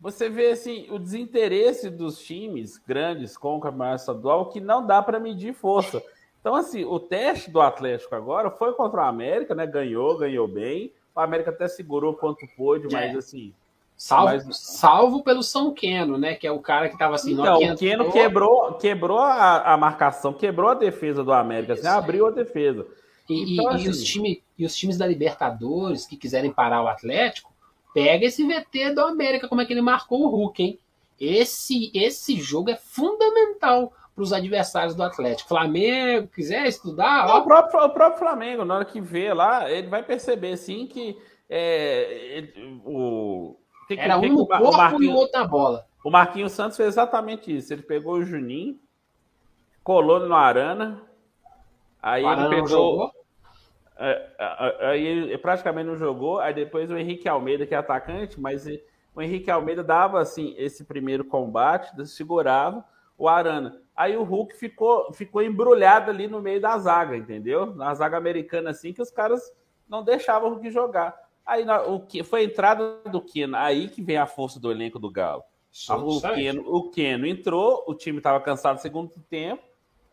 você 0.00 0.28
vê 0.28 0.50
assim 0.50 0.88
o 0.90 0.98
desinteresse 0.98 1.88
dos 1.88 2.18
times 2.18 2.76
grandes 2.76 3.36
com 3.36 3.56
o 3.56 3.60
campeonato 3.60 4.00
estadual 4.00 4.48
que 4.50 4.60
não 4.60 4.86
dá 4.86 5.02
para 5.02 5.20
medir 5.20 5.54
força. 5.54 6.02
Então, 6.40 6.56
assim, 6.56 6.84
o 6.84 6.98
teste 6.98 7.50
do 7.50 7.60
Atlético 7.60 8.16
agora 8.16 8.50
foi 8.50 8.72
contra 8.72 9.02
o 9.02 9.04
América, 9.04 9.54
né? 9.54 9.64
Ganhou, 9.64 10.18
ganhou 10.18 10.48
bem. 10.48 10.92
O 11.14 11.20
América 11.20 11.50
até 11.50 11.68
segurou 11.68 12.14
quanto 12.14 12.44
pôde, 12.56 12.88
mas 12.90 13.14
é. 13.14 13.16
assim. 13.16 13.54
Salvo, 14.02 14.46
mas... 14.46 14.56
salvo 14.56 15.22
pelo 15.22 15.44
São 15.44 15.72
Queno, 15.72 16.18
né? 16.18 16.34
Que 16.34 16.44
é 16.44 16.50
o 16.50 16.58
cara 16.58 16.88
que 16.88 16.96
estava 16.96 17.14
assim. 17.14 17.34
Então, 17.34 17.56
o 17.56 17.76
Queno 17.76 18.10
quebrou, 18.10 18.74
quebrou 18.74 19.20
a, 19.20 19.74
a, 19.74 19.76
marcação, 19.76 20.32
quebrou 20.32 20.70
a 20.70 20.74
defesa 20.74 21.22
do 21.22 21.32
América, 21.32 21.74
assim, 21.74 21.86
abriu 21.86 22.26
a 22.26 22.32
defesa. 22.32 22.84
E, 23.30 23.54
então, 23.54 23.70
e, 23.70 23.76
assim... 23.76 23.84
e, 23.84 23.88
os 23.88 24.02
time, 24.02 24.42
e 24.58 24.66
os 24.66 24.74
times 24.74 24.98
da 24.98 25.06
Libertadores 25.06 26.04
que 26.04 26.16
quiserem 26.16 26.50
parar 26.50 26.82
o 26.82 26.88
Atlético, 26.88 27.52
pega 27.94 28.26
esse 28.26 28.44
VT 28.44 28.92
do 28.92 29.02
América, 29.02 29.46
como 29.46 29.60
é 29.60 29.64
que 29.64 29.72
ele 29.72 29.80
marcou 29.80 30.22
o 30.22 30.28
Hulk, 30.28 30.60
hein? 30.60 30.78
Esse, 31.20 31.92
esse 31.94 32.40
jogo 32.40 32.70
é 32.70 32.76
fundamental 32.76 33.92
para 34.16 34.24
os 34.24 34.32
adversários 34.32 34.96
do 34.96 35.04
Atlético. 35.04 35.48
Flamengo, 35.48 36.26
quiser 36.26 36.66
estudar. 36.66 37.28
Não, 37.28 37.38
o, 37.38 37.44
próprio, 37.44 37.84
o 37.84 37.90
próprio 37.90 38.18
Flamengo, 38.18 38.64
na 38.64 38.74
hora 38.74 38.84
que 38.84 39.00
vê 39.00 39.32
lá, 39.32 39.70
ele 39.70 39.86
vai 39.86 40.02
perceber 40.02 40.56
sim 40.56 40.88
que 40.88 41.16
é, 41.48 42.38
ele, 42.38 42.80
o. 42.84 43.51
Que, 43.96 44.00
Era 44.02 44.18
que, 44.18 44.26
um 44.26 44.34
no 44.34 44.46
corpo 44.46 44.96
o 44.96 45.02
e 45.02 45.08
o 45.08 45.14
outro 45.14 45.40
na 45.40 45.46
bola. 45.46 45.86
O 46.04 46.10
Marquinhos 46.10 46.52
Santos 46.52 46.76
fez 46.76 46.88
exatamente 46.88 47.54
isso. 47.54 47.72
Ele 47.72 47.82
pegou 47.82 48.14
o 48.14 48.24
Juninho, 48.24 48.78
colou 49.84 50.20
no 50.20 50.34
Arana, 50.34 51.02
aí 52.02 52.24
ele 52.24 52.48
pegou. 52.48 53.10
É, 53.98 54.30
aí 54.80 55.06
ele 55.06 55.38
praticamente 55.38 55.86
não 55.86 55.96
jogou, 55.96 56.40
aí 56.40 56.52
depois 56.52 56.90
o 56.90 56.96
Henrique 56.96 57.28
Almeida, 57.28 57.66
que 57.66 57.74
é 57.74 57.78
atacante, 57.78 58.40
mas 58.40 58.66
o 59.14 59.22
Henrique 59.22 59.50
Almeida 59.50 59.84
dava 59.84 60.20
assim 60.20 60.54
esse 60.56 60.84
primeiro 60.84 61.24
combate, 61.24 61.94
segurava 62.06 62.84
o 63.16 63.28
Arana. 63.28 63.80
Aí 63.94 64.16
o 64.16 64.24
Hulk 64.24 64.56
ficou, 64.56 65.12
ficou 65.12 65.42
embrulhado 65.42 66.10
ali 66.10 66.26
no 66.26 66.40
meio 66.40 66.60
da 66.60 66.76
zaga, 66.78 67.16
entendeu? 67.16 67.74
Na 67.74 67.94
zaga 67.94 68.16
americana, 68.16 68.70
assim, 68.70 68.92
que 68.92 69.02
os 69.02 69.10
caras 69.10 69.52
não 69.88 70.02
deixavam 70.02 70.48
o 70.48 70.54
Hulk 70.54 70.70
jogar. 70.70 71.14
Aí 71.44 71.64
o 71.86 72.00
que 72.00 72.22
foi 72.22 72.40
a 72.40 72.44
entrada 72.44 73.00
do 73.10 73.20
Keno, 73.20 73.56
aí 73.56 73.88
que 73.88 74.02
vem 74.02 74.16
a 74.16 74.26
força 74.26 74.60
do 74.60 74.70
elenco 74.70 74.98
do 74.98 75.10
Galo. 75.10 75.42
O 75.88 76.20
Keno, 76.20 76.62
o 76.66 76.90
Keno 76.90 77.26
entrou, 77.26 77.84
o 77.86 77.94
time 77.94 78.18
estava 78.18 78.40
cansado 78.40 78.76
no 78.76 78.82
segundo 78.82 79.10
tempo, 79.28 79.62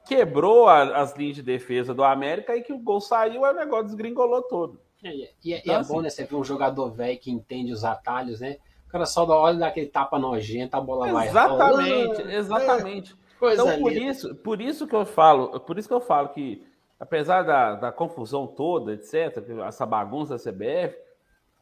quebrou 0.07 0.67
a, 0.67 1.01
as 1.01 1.15
linhas 1.15 1.35
de 1.35 1.43
defesa 1.43 1.93
do 1.93 2.03
América 2.03 2.55
e 2.55 2.61
que 2.61 2.73
o 2.73 2.79
gol 2.79 3.01
saiu, 3.01 3.45
aí 3.45 3.53
o 3.53 3.57
negócio 3.57 3.85
desgringolou 3.85 4.41
todo. 4.43 4.79
E, 5.03 5.07
e, 5.07 5.29
e 5.43 5.53
então, 5.53 5.75
é 5.75 5.77
assim, 5.77 5.93
bom, 5.93 6.01
né? 6.01 6.09
Você 6.09 6.23
ver 6.23 6.35
um 6.35 6.43
jogador 6.43 6.89
velho 6.91 7.19
que 7.19 7.31
entende 7.31 7.71
os 7.71 7.83
atalhos, 7.83 8.39
né? 8.39 8.57
O 8.87 8.91
cara 8.91 9.05
só 9.05 9.25
dá 9.25 9.35
hora 9.35 9.55
daquele 9.55 9.87
tapa 9.87 10.17
nojento, 10.17 10.75
a 10.75 10.81
bola 10.81 11.11
vai. 11.11 11.27
Exatamente, 11.27 12.21
exatamente. 12.23 13.15
É, 13.41 13.53
então, 13.53 13.79
por 13.79 13.91
isso, 13.93 14.35
por 14.35 14.61
isso 14.61 14.87
que 14.87 14.95
eu 14.95 15.05
falo, 15.05 15.59
por 15.59 15.77
isso 15.77 15.87
que 15.87 15.93
eu 15.93 16.01
falo 16.01 16.29
que, 16.29 16.65
apesar 16.99 17.43
da, 17.43 17.75
da 17.75 17.91
confusão 17.91 18.47
toda, 18.47 18.93
etc., 18.93 19.37
essa 19.65 19.85
bagunça 19.85 20.35
da 20.37 20.39
CBF, 20.39 20.97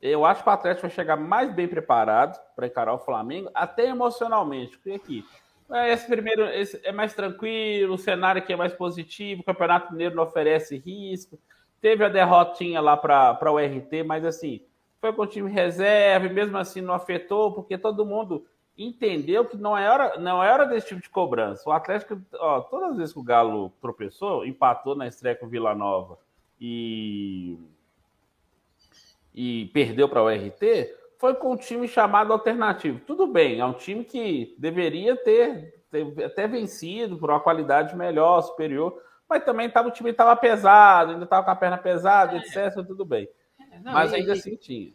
eu 0.01 0.25
acho 0.25 0.43
que 0.43 0.49
o 0.49 0.51
Atlético 0.51 0.88
vai 0.88 0.95
chegar 0.95 1.17
mais 1.17 1.53
bem 1.53 1.67
preparado 1.67 2.39
para 2.55 2.67
encarar 2.67 2.93
o 2.93 2.99
Flamengo, 2.99 3.49
até 3.53 3.88
emocionalmente. 3.88 4.77
Porque 4.77 4.91
aqui, 4.91 5.25
é, 5.71 5.91
esse 5.91 6.07
primeiro 6.07 6.45
esse 6.45 6.79
é 6.83 6.91
mais 6.91 7.13
tranquilo, 7.13 7.95
o 7.95 7.97
cenário 7.97 8.41
aqui 8.41 8.53
é 8.53 8.55
mais 8.55 8.73
positivo, 8.73 9.41
o 9.41 9.45
Campeonato 9.45 9.91
Mineiro 9.91 10.15
não 10.15 10.23
oferece 10.23 10.77
risco. 10.77 11.39
Teve 11.81 12.03
a 12.03 12.10
derrotinha 12.10 12.81
lá 12.81 12.95
para 12.95 13.51
o 13.51 13.57
RT, 13.57 14.03
mas 14.05 14.25
assim, 14.25 14.62
foi 14.99 15.13
com 15.13 15.23
o 15.23 15.27
time 15.27 15.49
reserva 15.49 16.25
e 16.25 16.33
mesmo 16.33 16.57
assim 16.57 16.81
não 16.81 16.93
afetou, 16.93 17.53
porque 17.53 17.77
todo 17.77 18.05
mundo 18.05 18.45
entendeu 18.77 19.45
que 19.45 19.57
não 19.57 19.75
é 19.75 19.89
hora, 19.89 20.19
não 20.19 20.38
hora 20.38 20.65
desse 20.65 20.88
tipo 20.88 21.01
de 21.01 21.10
cobrança. 21.10 21.67
O 21.67 21.71
Atlético, 21.71 22.21
ó, 22.36 22.62
todas 22.62 22.91
as 22.91 22.97
vezes 22.97 23.13
que 23.13 23.19
o 23.19 23.23
Galo 23.23 23.71
tropeçou, 23.81 24.45
empatou 24.45 24.95
na 24.95 25.07
estreia 25.07 25.36
com 25.36 25.47
o 25.47 25.49
Vila 25.49 25.73
Nova 25.73 26.19
e, 26.60 27.57
e 29.38 29.67
perdeu 29.67 30.10
para 30.10 30.23
o 30.23 30.28
RT, 30.28 30.95
foi 31.19 31.36
com 31.36 31.54
um 31.54 31.56
time 31.56 31.88
chamado 31.88 32.34
alternativo. 32.34 33.00
Tudo 33.06 33.28
bem, 33.28 33.60
é 33.60 33.65
um 33.65 33.73
time 33.73 34.04
que 34.04 34.56
deveria 34.58 35.15
ter, 35.15 35.84
ter 35.91 36.26
até 36.26 36.47
vencido 36.47 37.19
por 37.19 37.30
uma 37.30 37.39
qualidade 37.39 37.95
melhor, 37.95 38.41
superior, 38.41 39.00
mas 39.30 39.45
também 39.45 39.69
tava, 39.69 39.89
o 39.89 39.91
time 39.91 40.10
estava 40.10 40.36
pesado, 40.36 41.12
ainda 41.12 41.26
estava 41.26 41.45
com 41.45 41.52
a 41.52 41.56
perna 41.56 41.78
pesada, 41.78 42.36
é. 42.36 42.39
etc. 42.39 42.84
Tudo 42.88 43.06
bem. 43.06 43.30
Não, 43.84 43.93
Mas 43.93 44.12
ainda 44.12 44.34
assim 44.34 44.56
tinha. 44.56 44.91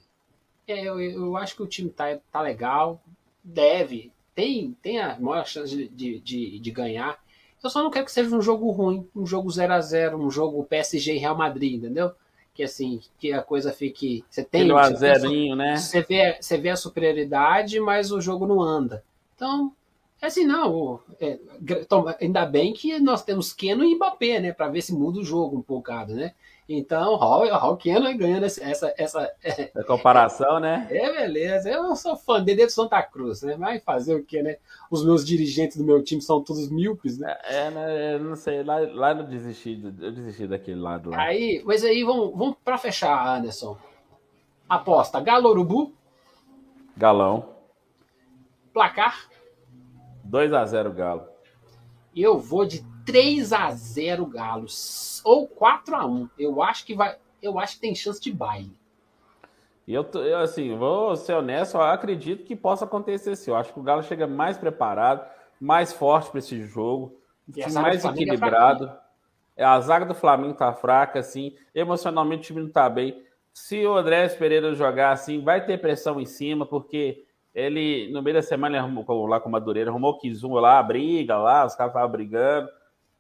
É, 0.67 0.81
eu, 0.89 1.01
eu 1.01 1.37
acho 1.37 1.55
que 1.55 1.63
o 1.63 1.67
time 1.67 1.91
tá, 1.91 2.19
tá 2.33 2.41
legal, 2.41 3.01
deve, 3.45 4.13
tem, 4.35 4.77
tem 4.83 5.01
a 5.01 5.21
maior 5.21 5.47
chance 5.47 5.87
de, 5.89 6.19
de, 6.19 6.59
de 6.59 6.71
ganhar. 6.73 7.17
Eu 7.63 7.71
só 7.71 7.81
não 7.81 7.93
quero 7.93 8.07
que 8.07 8.13
seja 8.13 8.35
um 8.35 8.43
jogo 8.43 8.69
ruim, 8.73 9.09
um 9.15 9.25
jogo 9.25 9.49
0 9.49 9.73
a 9.73 9.81
0 9.81 10.19
um 10.19 10.31
jogo 10.33 10.65
PSG 10.65 11.15
e 11.15 11.19
Real 11.19 11.37
Madrid, 11.37 11.75
entendeu? 11.75 12.13
Que 12.55 12.63
assim, 12.63 13.01
que 13.19 13.33
a 13.33 13.43
coisa 13.43 13.73
fique. 13.73 14.25
Você 14.29 14.45
tem. 14.45 14.71
um 14.71 14.77
a 14.77 14.91
zerinho, 14.93 15.57
né? 15.57 15.77
Você 15.77 16.03
vê, 16.03 16.37
você 16.41 16.59
vê 16.59 16.71
a 16.71 16.77
superioridade, 16.77 17.81
mas 17.81 18.13
o 18.13 18.21
jogo 18.21 18.47
não 18.47 18.61
anda. 18.61 19.03
Então, 19.35 19.75
é 20.23 20.27
assim, 20.27 20.47
não. 20.47 21.01
É, 21.21 21.37
ainda 22.21 22.47
bem 22.47 22.73
que 22.73 23.01
nós 23.01 23.25
temos 23.25 23.53
Keno 23.53 23.83
e 23.83 23.97
Mbappé, 23.97 24.39
né? 24.39 24.53
Para 24.53 24.69
ver 24.69 24.81
se 24.81 24.95
muda 24.95 25.19
o 25.19 25.25
jogo 25.25 25.59
um 25.59 25.63
bocado, 25.63 26.15
né? 26.15 26.33
Então, 26.69 27.17
Hall, 27.17 27.77
Keno 27.77 28.17
ganhando 28.17 28.45
essa, 28.45 28.63
essa, 28.63 28.95
essa 28.97 29.71
a 29.75 29.83
comparação, 29.83 30.61
né? 30.61 30.87
É, 30.95 31.11
beleza. 31.11 31.69
Eu 31.69 31.97
sou 31.97 32.15
fã 32.15 32.41
dele 32.41 32.67
de 32.67 32.73
Santa 32.73 33.03
Cruz, 33.03 33.43
né? 33.43 33.57
Vai 33.57 33.81
fazer 33.81 34.15
o 34.15 34.25
quê, 34.25 34.45
né? 34.45 34.59
Os 34.89 35.05
meus 35.05 35.27
dirigentes 35.27 35.77
do 35.77 35.83
meu 35.83 36.01
time 36.05 36.23
são 36.23 36.41
todos 36.41 36.71
míopes, 36.71 37.19
né? 37.19 37.37
É, 37.43 37.71
né? 37.71 38.15
Eu 38.15 38.21
não 38.21 38.37
sei, 38.37 38.63
lá, 38.63 38.79
lá 38.79 39.11
eu 39.11 39.25
desisti, 39.25 39.83
eu 39.83 40.13
desisti 40.13 40.47
daquele 40.47 40.81
lado 40.81 41.11
lá. 41.11 41.21
Aí, 41.21 41.61
mas 41.65 41.83
aí 41.83 42.05
vamos, 42.05 42.31
vamos 42.31 42.57
para 42.65 42.79
fechar, 42.79 43.39
Anderson. 43.39 43.77
Aposta, 44.69 45.19
Galo 45.19 45.51
Urubu? 45.51 45.93
Galão. 46.97 47.57
Placar? 48.73 49.32
2 50.25 50.53
a 50.53 50.65
0 50.65 50.93
Galo. 50.93 51.25
Eu 52.15 52.39
vou 52.39 52.65
de 52.65 52.85
3 53.05 53.53
a 53.53 53.71
0 53.71 54.27
Galo 54.27 54.67
ou 55.25 55.47
4 55.47 55.97
a 55.97 56.07
1. 56.07 56.29
Eu 56.39 56.63
acho 56.63 56.85
que 56.85 56.95
vai, 56.95 57.17
eu 57.43 57.59
acho 57.59 57.75
que 57.75 57.81
tem 57.81 57.95
chance 57.95 58.21
de 58.21 58.33
baile. 58.33 58.77
E 59.87 59.95
eu, 59.95 60.09
eu 60.15 60.39
assim, 60.39 60.77
vou 60.77 61.17
ser 61.17 61.35
honesto, 61.35 61.77
eu 61.77 61.83
acredito 61.83 62.45
que 62.45 62.55
possa 62.55 62.85
acontecer 62.85 63.31
assim. 63.31 63.51
Eu 63.51 63.57
acho 63.57 63.73
que 63.73 63.81
o 63.81 63.83
Galo 63.83 64.03
chega 64.03 64.27
mais 64.27 64.57
preparado, 64.57 65.27
mais 65.61 65.93
forte 65.93 66.31
para 66.31 66.39
esse 66.39 66.63
jogo, 66.65 67.19
mais 67.73 68.05
é 68.05 68.09
equilibrado. 68.09 68.93
É 69.57 69.65
a 69.65 69.79
zaga 69.81 70.07
do 70.07 70.15
Flamengo 70.15 70.55
tá 70.55 70.73
fraca, 70.73 71.19
assim, 71.19 71.55
emocionalmente 71.75 72.43
o 72.43 72.47
time 72.47 72.63
não 72.63 72.71
tá 72.71 72.89
bem. 72.89 73.23
Se 73.53 73.85
o 73.85 73.95
André 73.95 74.29
Pereira 74.31 74.75
jogar 74.75 75.13
assim, 75.13 75.43
vai 75.43 75.65
ter 75.65 75.79
pressão 75.79 76.19
em 76.21 76.25
cima, 76.25 76.65
porque 76.65 77.25
ele, 77.55 78.11
no 78.13 78.23
meio 78.23 78.37
da 78.37 78.43
semana, 78.43 78.77
ele 78.77 78.85
arrumou, 78.85 79.27
lá 79.27 79.41
com 79.41 79.49
o 79.49 79.53
Madureira, 79.53 79.91
arrumou 79.91 80.13
o 80.13 80.19
Kizum 80.19 80.55
lá, 80.55 80.83
briga 80.83 81.37
lá, 81.37 81.67
os 81.67 81.75
caras 81.75 81.91
estavam 81.91 82.11
brigando. 82.11 82.69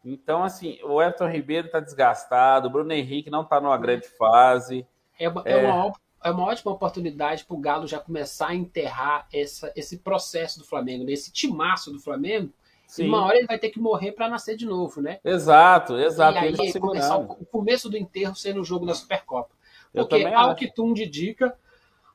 Então, 0.04 0.42
assim, 0.42 0.78
o 0.82 1.00
Everton 1.00 1.28
Ribeiro 1.28 1.66
está 1.66 1.78
desgastado, 1.78 2.68
o 2.68 2.70
Bruno 2.70 2.92
Henrique 2.92 3.30
não 3.30 3.42
está 3.42 3.60
numa 3.60 3.76
grande 3.78 4.08
fase. 4.08 4.86
É, 5.18 5.28
uma, 5.28 5.42
é... 5.44 5.56
Uma, 5.56 5.92
é 6.24 6.30
uma 6.30 6.44
ótima 6.44 6.72
oportunidade 6.72 7.44
para 7.44 7.56
o 7.56 7.60
Galo 7.60 7.86
já 7.86 7.98
começar 7.98 8.48
a 8.48 8.54
enterrar 8.54 9.26
essa, 9.32 9.72
esse 9.74 9.98
processo 9.98 10.58
do 10.58 10.64
Flamengo, 10.64 11.04
né? 11.04 11.12
esse 11.12 11.32
timaço 11.32 11.90
do 11.92 12.00
Flamengo. 12.00 12.52
Sim. 12.86 13.04
E 13.04 13.08
uma 13.08 13.24
hora 13.24 13.38
ele 13.38 13.46
vai 13.46 13.58
ter 13.58 13.70
que 13.70 13.80
morrer 13.80 14.12
para 14.12 14.28
nascer 14.28 14.56
de 14.56 14.66
novo, 14.66 15.00
né? 15.00 15.18
Exato, 15.24 15.98
exato. 15.98 16.38
E 16.38 16.60
aí, 16.60 16.78
começar 16.78 17.16
o, 17.16 17.22
o 17.22 17.46
começo 17.46 17.88
do 17.88 17.96
enterro 17.96 18.36
sendo 18.36 18.60
o 18.60 18.64
jogo 18.64 18.84
da 18.86 18.94
Supercopa. 18.94 19.50
Porque, 19.92 20.24
ao 20.26 20.50
acho. 20.50 20.56
que 20.56 20.72
tudo 20.72 21.00
indica, 21.00 21.56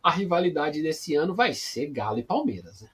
a 0.02 0.12
rivalidade 0.12 0.82
desse 0.82 1.16
ano 1.16 1.34
vai 1.34 1.54
ser 1.54 1.88
Galo 1.88 2.20
e 2.20 2.24
Palmeiras. 2.24 2.82
Né? 2.82 2.90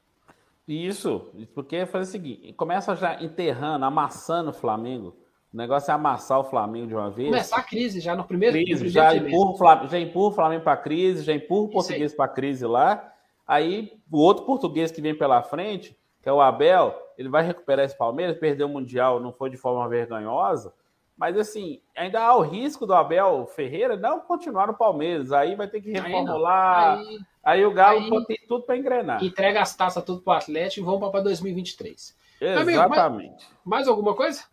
Isso, 0.67 1.29
porque 1.53 1.85
fazer 1.85 2.09
o 2.09 2.11
seguinte, 2.11 2.53
começa 2.53 2.95
já 2.95 3.21
enterrando, 3.21 3.85
amassando 3.85 4.51
o 4.51 4.53
Flamengo. 4.53 5.15
O 5.53 5.57
negócio 5.57 5.91
é 5.91 5.93
amassar 5.93 6.39
o 6.39 6.43
Flamengo 6.43 6.87
de 6.87 6.95
uma 6.95 7.11
vez. 7.11 7.29
Começar 7.29 7.57
a 7.57 7.63
crise 7.63 7.99
já 7.99 8.15
no 8.15 8.23
primeiro, 8.23 8.57
no 8.57 8.63
crise, 8.63 8.83
primeiro 8.83 8.93
já 8.93 9.15
empurra, 9.15 9.51
o 9.51 9.57
Flamengo, 9.57 9.87
já 9.89 9.99
empurra 9.99 10.27
o 10.27 10.31
Flamengo 10.31 10.63
para 10.63 10.77
crise, 10.77 11.23
já 11.23 11.33
empurra 11.33 11.61
o 11.61 11.65
Isso 11.65 11.73
português 11.73 12.13
para 12.15 12.27
crise 12.27 12.65
lá. 12.65 13.13
Aí 13.45 13.93
o 14.11 14.17
outro 14.17 14.45
português 14.45 14.89
que 14.89 15.01
vem 15.01 15.15
pela 15.15 15.43
frente, 15.43 15.95
que 16.21 16.29
é 16.29 16.33
o 16.33 16.41
Abel, 16.41 16.97
ele 17.17 17.29
vai 17.29 17.43
recuperar 17.43 17.85
esse 17.85 17.95
Palmeiras, 17.95 18.37
perdeu 18.39 18.67
o 18.67 18.69
Mundial, 18.69 19.19
não 19.19 19.31
foi 19.31 19.49
de 19.49 19.57
forma 19.57 19.87
vergonhosa. 19.87 20.73
Mas 21.17 21.37
assim, 21.37 21.79
ainda 21.95 22.19
há 22.21 22.35
o 22.35 22.41
risco 22.41 22.85
do 22.85 22.93
Abel 22.93 23.45
Ferreira 23.45 23.95
não 23.95 24.19
continuar 24.19 24.67
no 24.67 24.73
Palmeiras. 24.73 25.31
Aí 25.31 25.55
vai 25.55 25.67
ter 25.67 25.79
que 25.81 25.89
Aí 25.89 25.95
reformular. 26.01 26.97
Aí, 26.99 27.19
Aí 27.43 27.65
o 27.65 27.73
Galo 27.73 27.99
aí- 27.99 28.25
tem 28.25 28.39
tudo 28.47 28.63
para 28.63 28.77
engrenar. 28.77 29.23
entrega 29.23 29.61
as 29.61 29.75
taças 29.75 30.03
tudo 30.03 30.21
pro 30.21 30.33
Atlético 30.33 30.81
e 30.81 30.85
vamos 30.85 31.09
para 31.11 31.21
2023. 31.21 32.17
Amigo, 32.41 32.69
Exatamente. 32.71 33.47
Mais 33.63 33.87
alguma 33.87 34.15
coisa? 34.15 34.43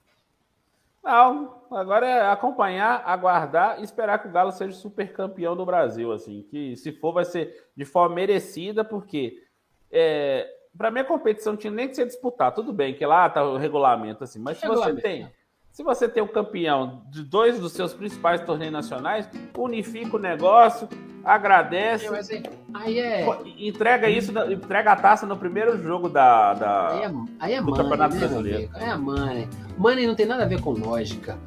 Não, 1.03 1.63
agora 1.73 2.07
é 2.07 2.31
acompanhar, 2.31 3.03
aguardar 3.07 3.81
e 3.81 3.85
esperar 3.85 4.19
que 4.19 4.29
o 4.29 4.31
Galo 4.31 4.53
seja 4.53 4.77
super 4.77 5.13
campeão 5.13 5.57
do 5.57 5.65
Brasil, 5.65 6.13
assim, 6.13 6.43
que 6.51 6.77
se 6.77 6.93
for 6.93 7.13
vai 7.13 7.25
ser 7.25 7.69
de 7.75 7.85
forma 7.87 8.15
merecida, 8.17 8.85
porque 8.85 9.43
é, 9.91 10.47
para 10.77 10.91
mim 10.91 11.01
a 11.01 11.05
competição 11.05 11.57
tinha 11.57 11.71
nem 11.71 11.89
que 11.89 11.95
ser 11.95 12.07
disputar, 12.07 12.53
tudo 12.53 12.71
bem 12.73 12.93
que 12.95 13.05
lá 13.07 13.31
tá 13.31 13.43
o 13.43 13.57
regulamento 13.57 14.23
assim, 14.25 14.39
mas 14.39 14.59
se 14.59 14.69
você 14.69 14.95
tem, 14.97 15.23
né? 15.25 15.33
Se 15.71 15.83
você 15.83 16.09
tem 16.09 16.23
o 16.23 16.29
campeão 16.29 17.03
de 17.11 17.23
dois 17.23 17.59
dos 17.59 17.73
seus 17.73 17.93
principais 17.93 18.41
torneios 18.43 18.73
nacionais, 18.73 19.29
unifica 19.57 20.17
o 20.17 20.19
negócio, 20.19 20.89
agradece, 21.25 22.09
aí, 22.09 22.43
aí 22.75 22.99
é. 22.99 23.27
entrega 23.59 24.09
isso, 24.09 24.33
entrega 24.51 24.93
a 24.93 24.97
taça 24.97 25.27
no 25.27 25.37
primeiro 25.37 25.81
jogo 25.83 26.09
da, 26.09 26.55
da... 26.55 26.89
Aí 26.89 27.03
é, 27.03 27.13
aí 27.39 27.55
é 27.55 27.59
do 27.59 27.67
money, 27.67 27.83
Campeonato 27.83 28.15
né, 28.15 28.21
Brasileiro. 28.21 28.71
é 28.75 28.97
money. 28.97 29.49
Money 29.79 30.07
não 30.07 30.15
tem 30.15 30.27
nada 30.27 30.45
a 30.45 30.47
ver 30.47 30.61
com 30.61 30.73
lógica. 30.73 31.39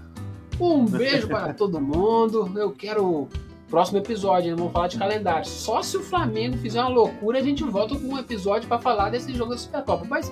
Um 0.60 0.86
beijo 0.90 1.28
para 1.28 1.54
todo 1.54 1.80
mundo. 1.82 2.52
Eu 2.56 2.72
quero. 2.72 3.28
Próximo 3.70 3.98
episódio, 3.98 4.56
vamos 4.56 4.72
falar 4.72 4.88
de 4.88 5.00
calendário. 5.00 5.46
Só 5.48 5.82
se 5.82 5.98
o 5.98 6.04
Flamengo 6.04 6.56
fizer 6.58 6.80
uma 6.80 6.90
loucura, 6.90 7.40
a 7.40 7.42
gente 7.42 7.64
volta 7.64 7.96
com 7.96 8.06
um 8.06 8.20
episódio 8.20 8.68
para 8.68 8.78
falar 8.78 9.10
desse 9.10 9.34
jogo 9.34 9.50
da 9.50 9.58
Supercopa. 9.58 10.06
Mas, 10.08 10.32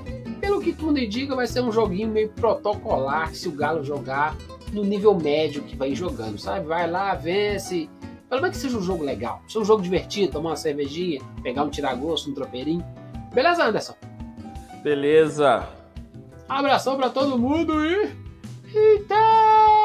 pelo 0.51 0.61
que 0.61 0.73
tudo 0.73 0.99
indica, 0.99 1.33
vai 1.33 1.47
ser 1.47 1.61
um 1.61 1.71
joguinho 1.71 2.09
meio 2.09 2.27
protocolar 2.29 3.33
se 3.33 3.47
o 3.47 3.53
Galo 3.53 3.85
jogar 3.85 4.35
no 4.73 4.83
nível 4.83 5.15
médio 5.15 5.63
que 5.63 5.77
vai 5.77 5.95
jogando, 5.95 6.37
sabe? 6.37 6.65
Vai 6.65 6.89
lá, 6.91 7.15
vence. 7.15 7.89
Pelo 8.27 8.41
menos 8.41 8.57
que 8.57 8.61
seja 8.61 8.77
um 8.77 8.81
jogo 8.81 9.01
legal. 9.01 9.41
Seja 9.47 9.59
um 9.59 9.65
jogo 9.65 9.81
divertido, 9.81 10.33
tomar 10.33 10.49
uma 10.49 10.55
cervejinha, 10.57 11.21
pegar 11.41 11.63
um 11.63 11.69
tiragosto, 11.69 12.29
um 12.29 12.33
tropeirinho. 12.33 12.85
Beleza, 13.33 13.63
Anderson? 13.63 13.95
Beleza. 14.83 15.69
Abração 16.49 16.97
pra 16.97 17.09
todo 17.09 17.39
mundo 17.39 17.85
e. 17.85 18.11
Eita! 18.75 19.80